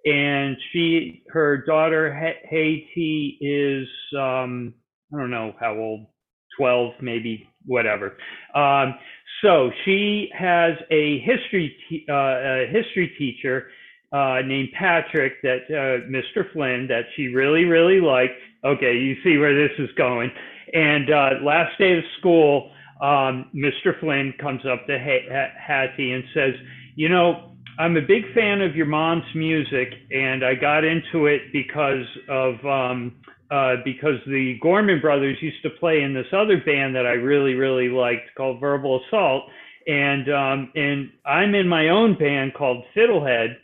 [0.06, 3.88] And she her daughter Ha- Hattie is
[4.18, 4.76] um
[5.14, 6.08] I don't know how old,
[6.58, 8.18] 12 maybe, whatever.
[8.56, 8.96] Um,
[9.44, 13.68] so she has a history te- uh, a history teacher
[14.14, 16.52] uh, named Patrick that uh, Mr.
[16.54, 18.34] Flynn that she really really liked.
[18.66, 20.32] Okay, you see where this is going.
[20.74, 24.00] And uh, last day of school, um, Mr.
[24.00, 26.54] Flynn comes up to Ha- Hattie and says,
[26.96, 31.42] "You know, I'm a big fan of your mom's music, and I got into it
[31.54, 33.16] because of." Um,
[33.52, 37.54] uh, because the Gorman brothers used to play in this other band that I really,
[37.56, 39.44] really liked called Verbal Assault.
[39.88, 43.56] And, um, and I'm in my own band called Fiddlehead.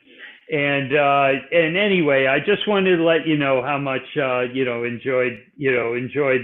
[0.49, 4.65] And, uh, and anyway, I just wanted to let you know how much, uh, you
[4.65, 6.41] know, enjoyed, you know, enjoyed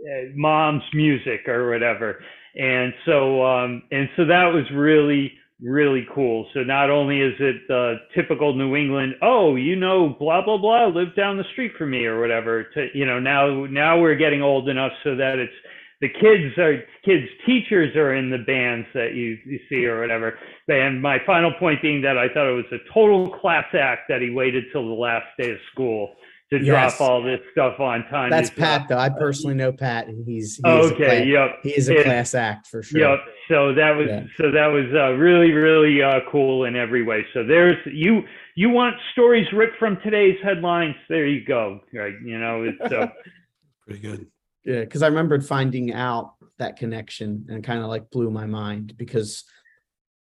[0.00, 2.20] uh, mom's music or whatever.
[2.54, 6.46] And so, um, and so that was really, really cool.
[6.54, 10.86] So not only is it uh, typical New England, oh, you know, blah blah blah,
[10.86, 12.64] live down the street from me or whatever.
[12.74, 15.52] To you know, now now we're getting old enough so that it's
[16.00, 20.38] the kids are kids teachers are in the bands that you, you see or whatever.
[20.68, 24.20] And my final point being that I thought it was a total class act that
[24.20, 26.14] he waited till the last day of school
[26.58, 26.96] to Yes.
[26.96, 28.30] drop all this stuff on time.
[28.30, 28.98] That's Pat though.
[28.98, 31.50] I personally know Pat and he's, he is a Okay, class- yep.
[31.62, 33.00] he is a And- class act for sure.
[33.00, 33.18] Yep.
[33.48, 34.24] So that was Yeah.
[34.40, 37.24] so that was uh, really really uh, cool in every way.
[37.34, 38.22] So there's you
[38.56, 40.94] you want stories ripped from today's headlines?
[41.08, 41.80] There you go.
[41.92, 42.14] Right.
[42.24, 43.08] You know it's uh,
[43.86, 44.26] Pretty good.
[44.64, 48.94] Yeah, because I remembered finding out that connection and kind of like blew my mind
[48.96, 49.44] because,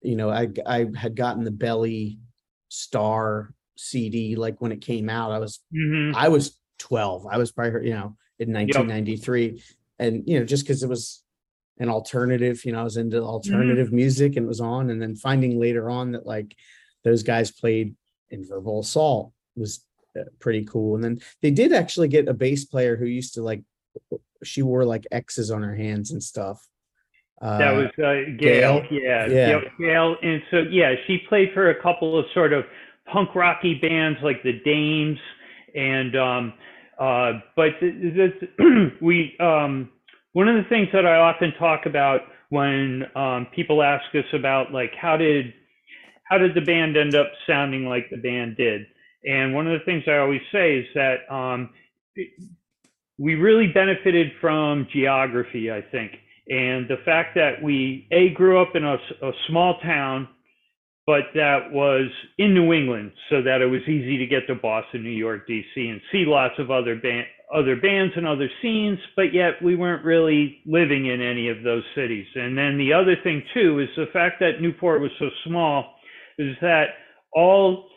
[0.03, 2.18] you know, I I had gotten the Belly
[2.68, 5.32] Star CD like when it came out.
[5.32, 6.14] I was mhm.
[6.14, 7.26] I was twelve.
[7.26, 9.62] I was probably you know in nineteen ninety three,
[9.98, 11.22] and you know just because it was
[11.78, 15.16] an alternative, you know, I was into alternative music and it was on, and then
[15.16, 16.54] finding later on that like
[17.02, 17.96] those guys played
[18.30, 19.84] in Verbal Assault was
[20.18, 20.94] uh, pretty cool.
[20.94, 23.62] And then they did actually get a bass player who used to like
[24.44, 26.66] she wore like X's on her hands and stuff.
[27.40, 28.82] Uh, that was uh, Gail.
[28.82, 28.86] Gail?
[28.90, 29.26] Yeah.
[29.26, 29.60] Yeah.
[29.78, 30.16] Gail.
[30.22, 32.64] And so yeah, she played for a couple of sort of
[33.12, 35.18] punk rocky bands like the Dames
[35.74, 36.52] and um
[36.98, 39.90] uh but th- th- we um
[40.32, 44.72] one of the things that I often talk about when um people ask us about
[44.72, 45.52] like how did
[46.24, 48.86] how did the band end up sounding like the band did?
[49.24, 51.70] And one of the things I always say is that um
[53.18, 56.12] we really benefited from geography I think.
[56.48, 58.98] And the fact that we a grew up in a
[59.48, 60.28] small town
[61.07, 65.03] but that was in new england so that it was easy to get to boston
[65.03, 69.34] new york dc and see lots of other band other bands and other scenes but
[69.34, 72.26] yet we weren't really living in any of those cities.
[72.34, 75.94] And then the other thing too is the fact that newport was so small
[76.38, 76.86] is that
[77.34, 77.88] all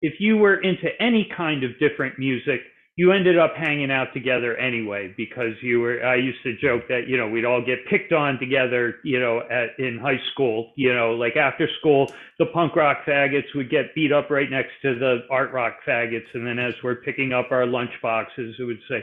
[0.00, 2.60] if you were into any kind of different music
[2.96, 7.08] you ended up hanging out together anyway because you were i used to joke that
[7.08, 10.94] you know we'd all get picked on together you know at in high school you
[10.94, 14.98] know like after school the punk rock faggots would get beat up right next to
[14.98, 18.80] the art rock faggots and then as we're picking up our lunch boxes it would
[18.88, 19.02] say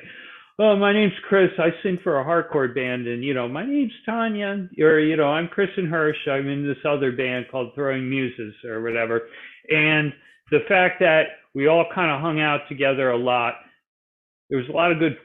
[0.60, 1.50] oh my name's chris.
[1.58, 5.28] I sing for a hardcore band and you know my name's tanya or you know
[5.28, 6.30] i'm Kristin Hersh.
[6.30, 9.22] I'm in this other band called throwing muses or whatever.
[9.70, 10.14] And
[10.50, 11.24] the fact that
[11.54, 13.56] we all kind of hung out together a lot
[14.52, 15.18] there was a lot of good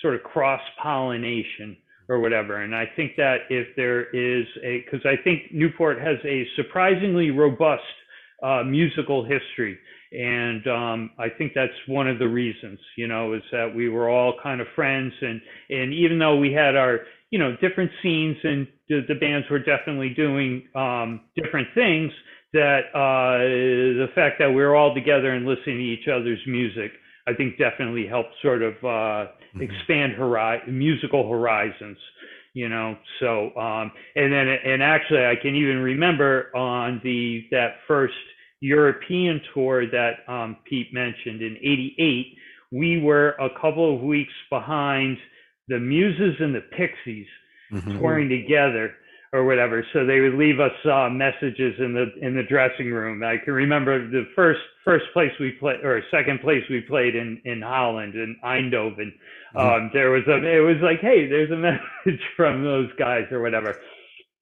[0.00, 1.76] sort of cross pollination
[2.08, 2.62] or whatever.
[2.62, 7.30] And I think that if there is a, because I think Newport has a surprisingly
[7.30, 7.82] robust
[8.42, 9.78] uh, musical history.
[10.12, 14.10] And um, I think that's one of the reasons, you know, is that we were
[14.10, 15.12] all kind of friends.
[15.20, 19.46] And, and even though we had our, you know, different scenes and the, the bands
[19.50, 22.12] were definitely doing um, different things,
[22.52, 26.92] that uh, the fact that we're all together and listening to each other's music,
[27.26, 29.62] I think definitely helped sort of uh, Mhm.
[29.62, 31.98] expand hori- musical horizons.
[32.54, 37.78] You know, so um, and then and actually, I can even remember on the that
[37.88, 38.14] first
[38.60, 42.36] European tour that um, Pete mentioned in '88,
[42.70, 45.18] we were a couple of weeks behind
[45.66, 47.26] the Muses and the Pixies
[47.72, 47.98] Mhm.
[47.98, 48.94] touring together
[49.34, 49.84] or whatever.
[49.92, 53.24] So they would leave us uh, messages in the in the dressing room.
[53.24, 57.42] I can remember the first first place we played or second place we played in
[57.44, 59.10] in Holland in Eindhoven.
[59.56, 61.56] Um, there was a it was like, hey, there's a
[62.06, 63.74] message from those guys or whatever.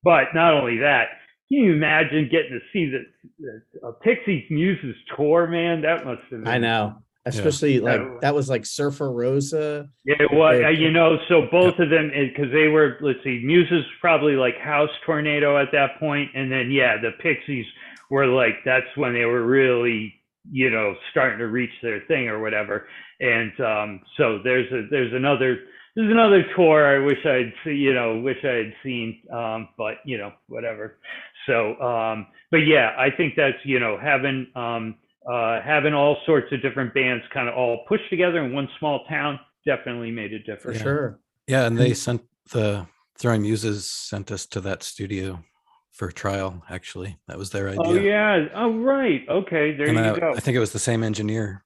[0.05, 1.05] But not only that,
[1.49, 3.05] can you imagine getting to see the,
[3.40, 5.80] the a Pixies Muses tour, man?
[5.80, 8.18] That must have been I know, especially like Yeah.
[8.23, 9.89] that was like Surfer Rosa.
[10.05, 13.23] Yeah, it was, They- uh, you know, so both of them, because they were, let's
[13.23, 17.66] see, Muses probably like House Tornado at that point, and then yeah, the Pixies
[18.11, 20.14] were like that's when they were really,
[20.51, 22.87] you know, starting to reach their thing or whatever.
[23.20, 25.61] And um, so there's a there's another
[25.95, 29.97] there's another tour I wish I'd see, you know, wish I had seen, um, but
[30.05, 30.99] you know, whatever.
[31.47, 34.97] So, um, but yeah, I think that's you know having um,
[35.31, 39.05] uh, having all sorts of different bands kind of all pushed together in one small
[39.09, 40.79] town definitely made a difference.
[40.79, 40.83] Yeah.
[40.85, 41.20] sure.
[41.47, 42.87] Yeah, and they sent the
[43.18, 45.45] Throwing Muses sent us to that studio
[45.93, 46.62] for trial.
[46.70, 47.81] Actually, that was their idea.
[47.85, 48.47] Oh yeah.
[48.55, 49.23] Oh right.
[49.29, 49.77] Okay.
[49.77, 50.33] There and you I, go.
[50.35, 51.64] I think it was the same engineer.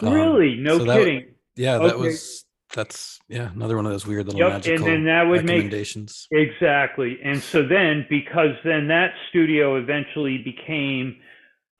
[0.00, 0.56] Um, really?
[0.56, 1.26] No so that- kidding.
[1.54, 2.08] Yeah, that Okay.
[2.08, 5.44] was that's yeah another one of those weird little Yep, and magical then that would
[5.44, 6.26] make- recommendations.
[6.32, 7.18] Exactly.
[7.22, 11.16] And so then, because then that studio eventually became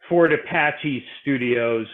[0.09, 1.87] Fort Apache Studios,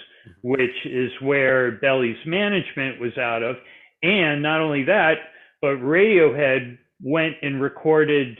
[0.42, 3.56] which is where Belly's management was out of.
[4.02, 5.14] And not only that,
[5.60, 8.38] but Radiohead went and recorded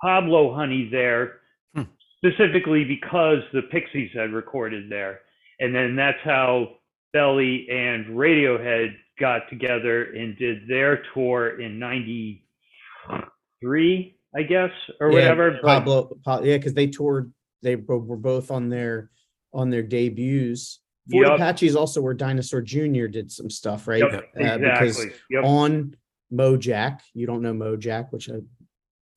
[0.00, 1.40] Pablo Honey there,
[1.74, 1.82] Hmm.
[2.18, 5.20] specifically because the Pixies had recorded there.
[5.60, 6.76] And then that's how
[7.12, 15.20] Belly and Radiohead got together and did their tour in 93, I guess, or Yeah,
[15.20, 15.58] whatever.
[15.62, 17.32] Pablo, Pa- yeah, because they toured.
[17.62, 19.10] They bo- were both on their
[19.54, 20.80] on their debuts.
[21.10, 21.34] Fort Yup.
[21.36, 23.06] Apaches also where Dinosaur Jr.
[23.06, 24.00] did some stuff, right?
[24.02, 25.20] Yep, Uh, because exactly.
[25.30, 25.44] Yep.
[25.44, 25.96] on
[26.32, 28.36] Mojack, you don't know Mojack, which I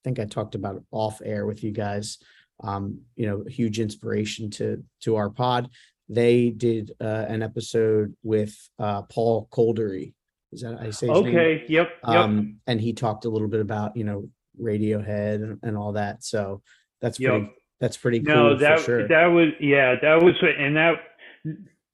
[0.03, 2.17] think I talked about off air with you guys.
[2.63, 5.69] Um, you know, huge inspiration to to our pod.
[6.09, 10.13] They did uh, an episode with uh, Paul Kolderie.
[10.51, 11.35] Is that I say his name?
[11.35, 11.65] Okay.
[11.67, 11.89] Yep.
[12.07, 12.15] Yep.
[12.15, 14.29] Um, and he talked a little bit about you know
[14.61, 16.23] Radiohead and, and all that.
[16.23, 16.61] So
[17.01, 17.31] that's Yep.
[17.31, 17.51] pretty
[17.85, 19.07] that's pretty cool no, that for sure.
[19.07, 20.95] that was yeah, that was and that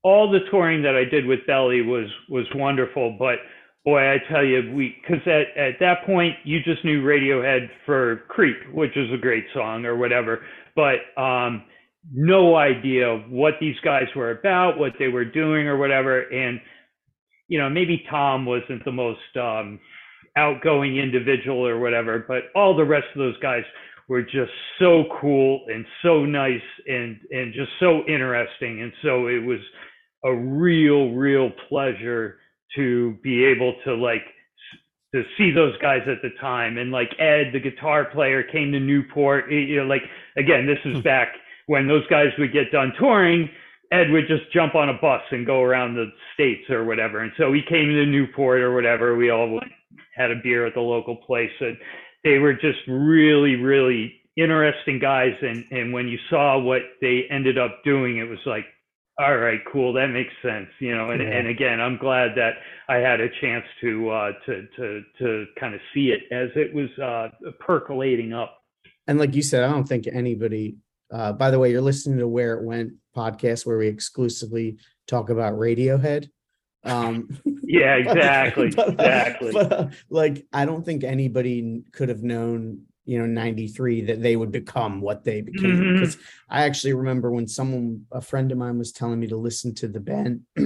[0.04, 3.18] all the touring that I did with Belly was was wonderful.
[3.20, 3.40] But
[3.84, 8.24] boy, I tell you, we because at at that point you just knew Radiohead for
[8.30, 10.46] Creep, which is a great song or whatever,
[10.78, 11.64] but um,
[12.10, 16.62] no idea what these guys were about, what they were doing or whatever, and
[17.50, 19.78] you know maybe Tom wasn't the most um,
[20.38, 23.64] outgoing individual or whatever, but all the rest of those guys
[24.10, 28.82] were just so cool and so nice and and just so interesting.
[28.82, 29.60] And so it was
[30.26, 32.40] a real real pleasure
[32.76, 34.24] to be able to like
[35.14, 36.78] to see those guys at the time.
[36.78, 39.52] And like Ed the guitar player came to Newport.
[39.52, 40.04] You know like
[40.38, 41.02] again this is Hmm.
[41.04, 41.30] back
[41.68, 43.50] when those guys would get done touring
[43.92, 47.22] Ed would just jump on a bus and go around the states or whatever.
[47.22, 49.16] And so he came to Newport or whatever.
[49.18, 49.60] We all
[50.16, 51.52] had a beer at the local place.
[51.62, 51.78] And
[52.24, 55.34] they were just really, really interesting guys.
[55.42, 58.66] And, and when you saw what they ended up doing, it was like,
[59.20, 61.10] all right, cool, that makes sense, you know.
[61.12, 61.30] And, Yeah.
[61.30, 62.54] and again, I'm glad that
[62.88, 66.74] I had a chance to uh, to to to kind of see it as it
[66.74, 68.58] was uh, percolating up.
[69.08, 70.78] and like you said, I don't think anybody.
[71.12, 75.30] Uh, by the way, you're listening to Where It Went podcast, where we exclusively talk
[75.30, 76.30] about Radiohead.
[76.84, 77.30] Um,
[77.64, 79.52] Yeah, exactly, but, uh, exactly.
[79.54, 84.36] But uh, like, I don't think anybody could have known, you know, '93 that they
[84.36, 85.94] would become what they became.
[85.94, 86.18] Because
[86.50, 89.88] I actually remember when someone, a friend of mine, was telling me to listen to
[89.88, 90.46] the Ben,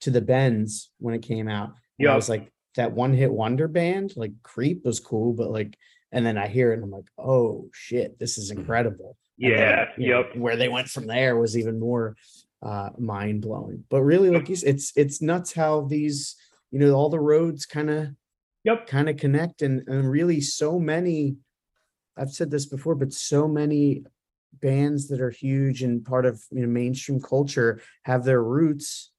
[0.00, 1.70] to the Bends when it came out.
[1.98, 5.78] Yeah, I was like, that one hit wonder band, like Creep was cool, but like,
[6.12, 9.16] and then I hear it and I'm like, oh shit, this is incredible.
[9.38, 10.36] And then, Yeah, know, yep.
[10.36, 12.16] where they went from there was even more
[12.62, 13.84] uh mind blowing.
[13.90, 16.36] But really, like you said, it's it's nuts how these,
[16.70, 18.08] you know, all the roads kind of
[18.64, 18.88] Yep.
[18.88, 21.36] kind of connect and and really so many
[22.16, 24.04] I've said this before, but so many
[24.54, 29.12] bands that are huge and part of you know mainstream culture have their roots,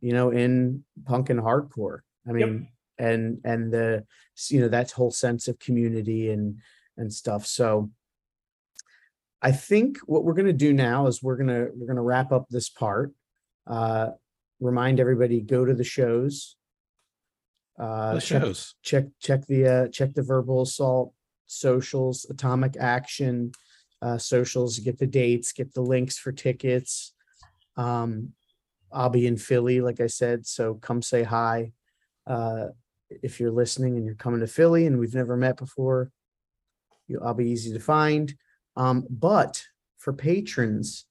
[0.00, 2.00] you know, in punk and hardcore.
[2.28, 2.50] I Yep.
[2.50, 2.68] mean,
[2.98, 4.06] and and the
[4.50, 6.58] you know that whole sense of community and
[6.96, 7.46] and stuff.
[7.46, 7.90] So
[9.40, 12.68] I think what we're gonna do now is we're gonna, we're gonna wrap up this
[12.68, 13.12] part.
[13.66, 14.10] Uh,
[14.60, 16.56] remind everybody, go to the shows.
[17.78, 18.74] Uh, The check- shows.
[18.82, 21.12] check check the uh check the verbal assault
[21.46, 23.52] socials atomic action
[24.02, 27.14] uh socials get the dates get the links for tickets
[27.76, 28.32] um
[28.92, 31.70] i'll be in philly like i said so come say hi
[32.26, 32.66] uh
[33.08, 36.10] if you're listening and you're coming to philly and we've never met before
[37.06, 38.34] you i'll be easy to find
[38.78, 39.62] um but
[39.98, 41.04] for patrons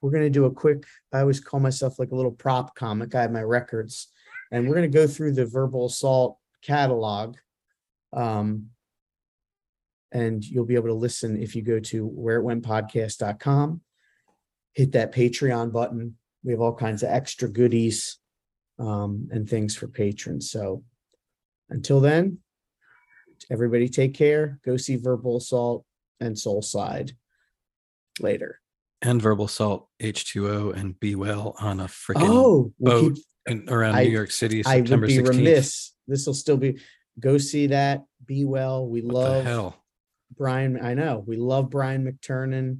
[0.00, 3.14] we're going to do a quick i always call myself like a little prop comic
[3.16, 4.08] i have my records
[4.54, 7.36] and we're going to go through the verbal assault catalog.
[8.12, 8.70] Um,
[10.12, 13.80] and you'll be able to listen if you go to where it went podcast.com,
[14.72, 16.16] hit that Patreon button.
[16.44, 18.18] We have all kinds of extra goodies
[18.78, 20.52] um, and things for patrons.
[20.52, 20.84] So
[21.70, 22.38] until then,
[23.50, 24.60] everybody take care.
[24.64, 25.84] Go see Verbal Assault
[26.20, 27.12] and Soulside
[28.20, 28.60] later.
[29.02, 33.68] And Verbal Assault, H2O, and be well on a freaking Oh, we'll boat keep in,
[33.68, 35.28] around I- New York City, I would be 16th.
[35.28, 35.92] remiss.
[36.08, 36.78] This will still be,
[37.20, 38.04] go see that.
[38.24, 38.86] Be well.
[38.88, 39.84] We What the love hell?
[40.36, 40.80] Brian.
[40.80, 42.78] I know we love Brian McTernan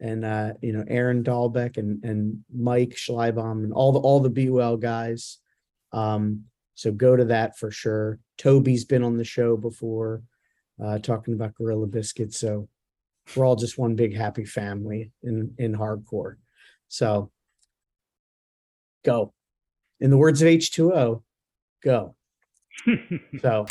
[0.00, 4.30] and, uh, you know, Aaron Dalbec and, and Mike Schleibaum and all the, all the
[4.30, 5.38] Be Well guys.
[5.92, 8.18] Um, so go to that for sure.
[8.38, 10.22] Toby's been on the show before,
[10.82, 12.38] uh, talking about Gorilla Biscuits.
[12.38, 12.68] So
[13.34, 16.36] we're all just one big happy family in, in hardcore.
[16.88, 17.30] So
[19.04, 19.32] go.
[20.00, 21.22] In the words of H2O,
[21.82, 22.14] go.
[23.42, 23.66] So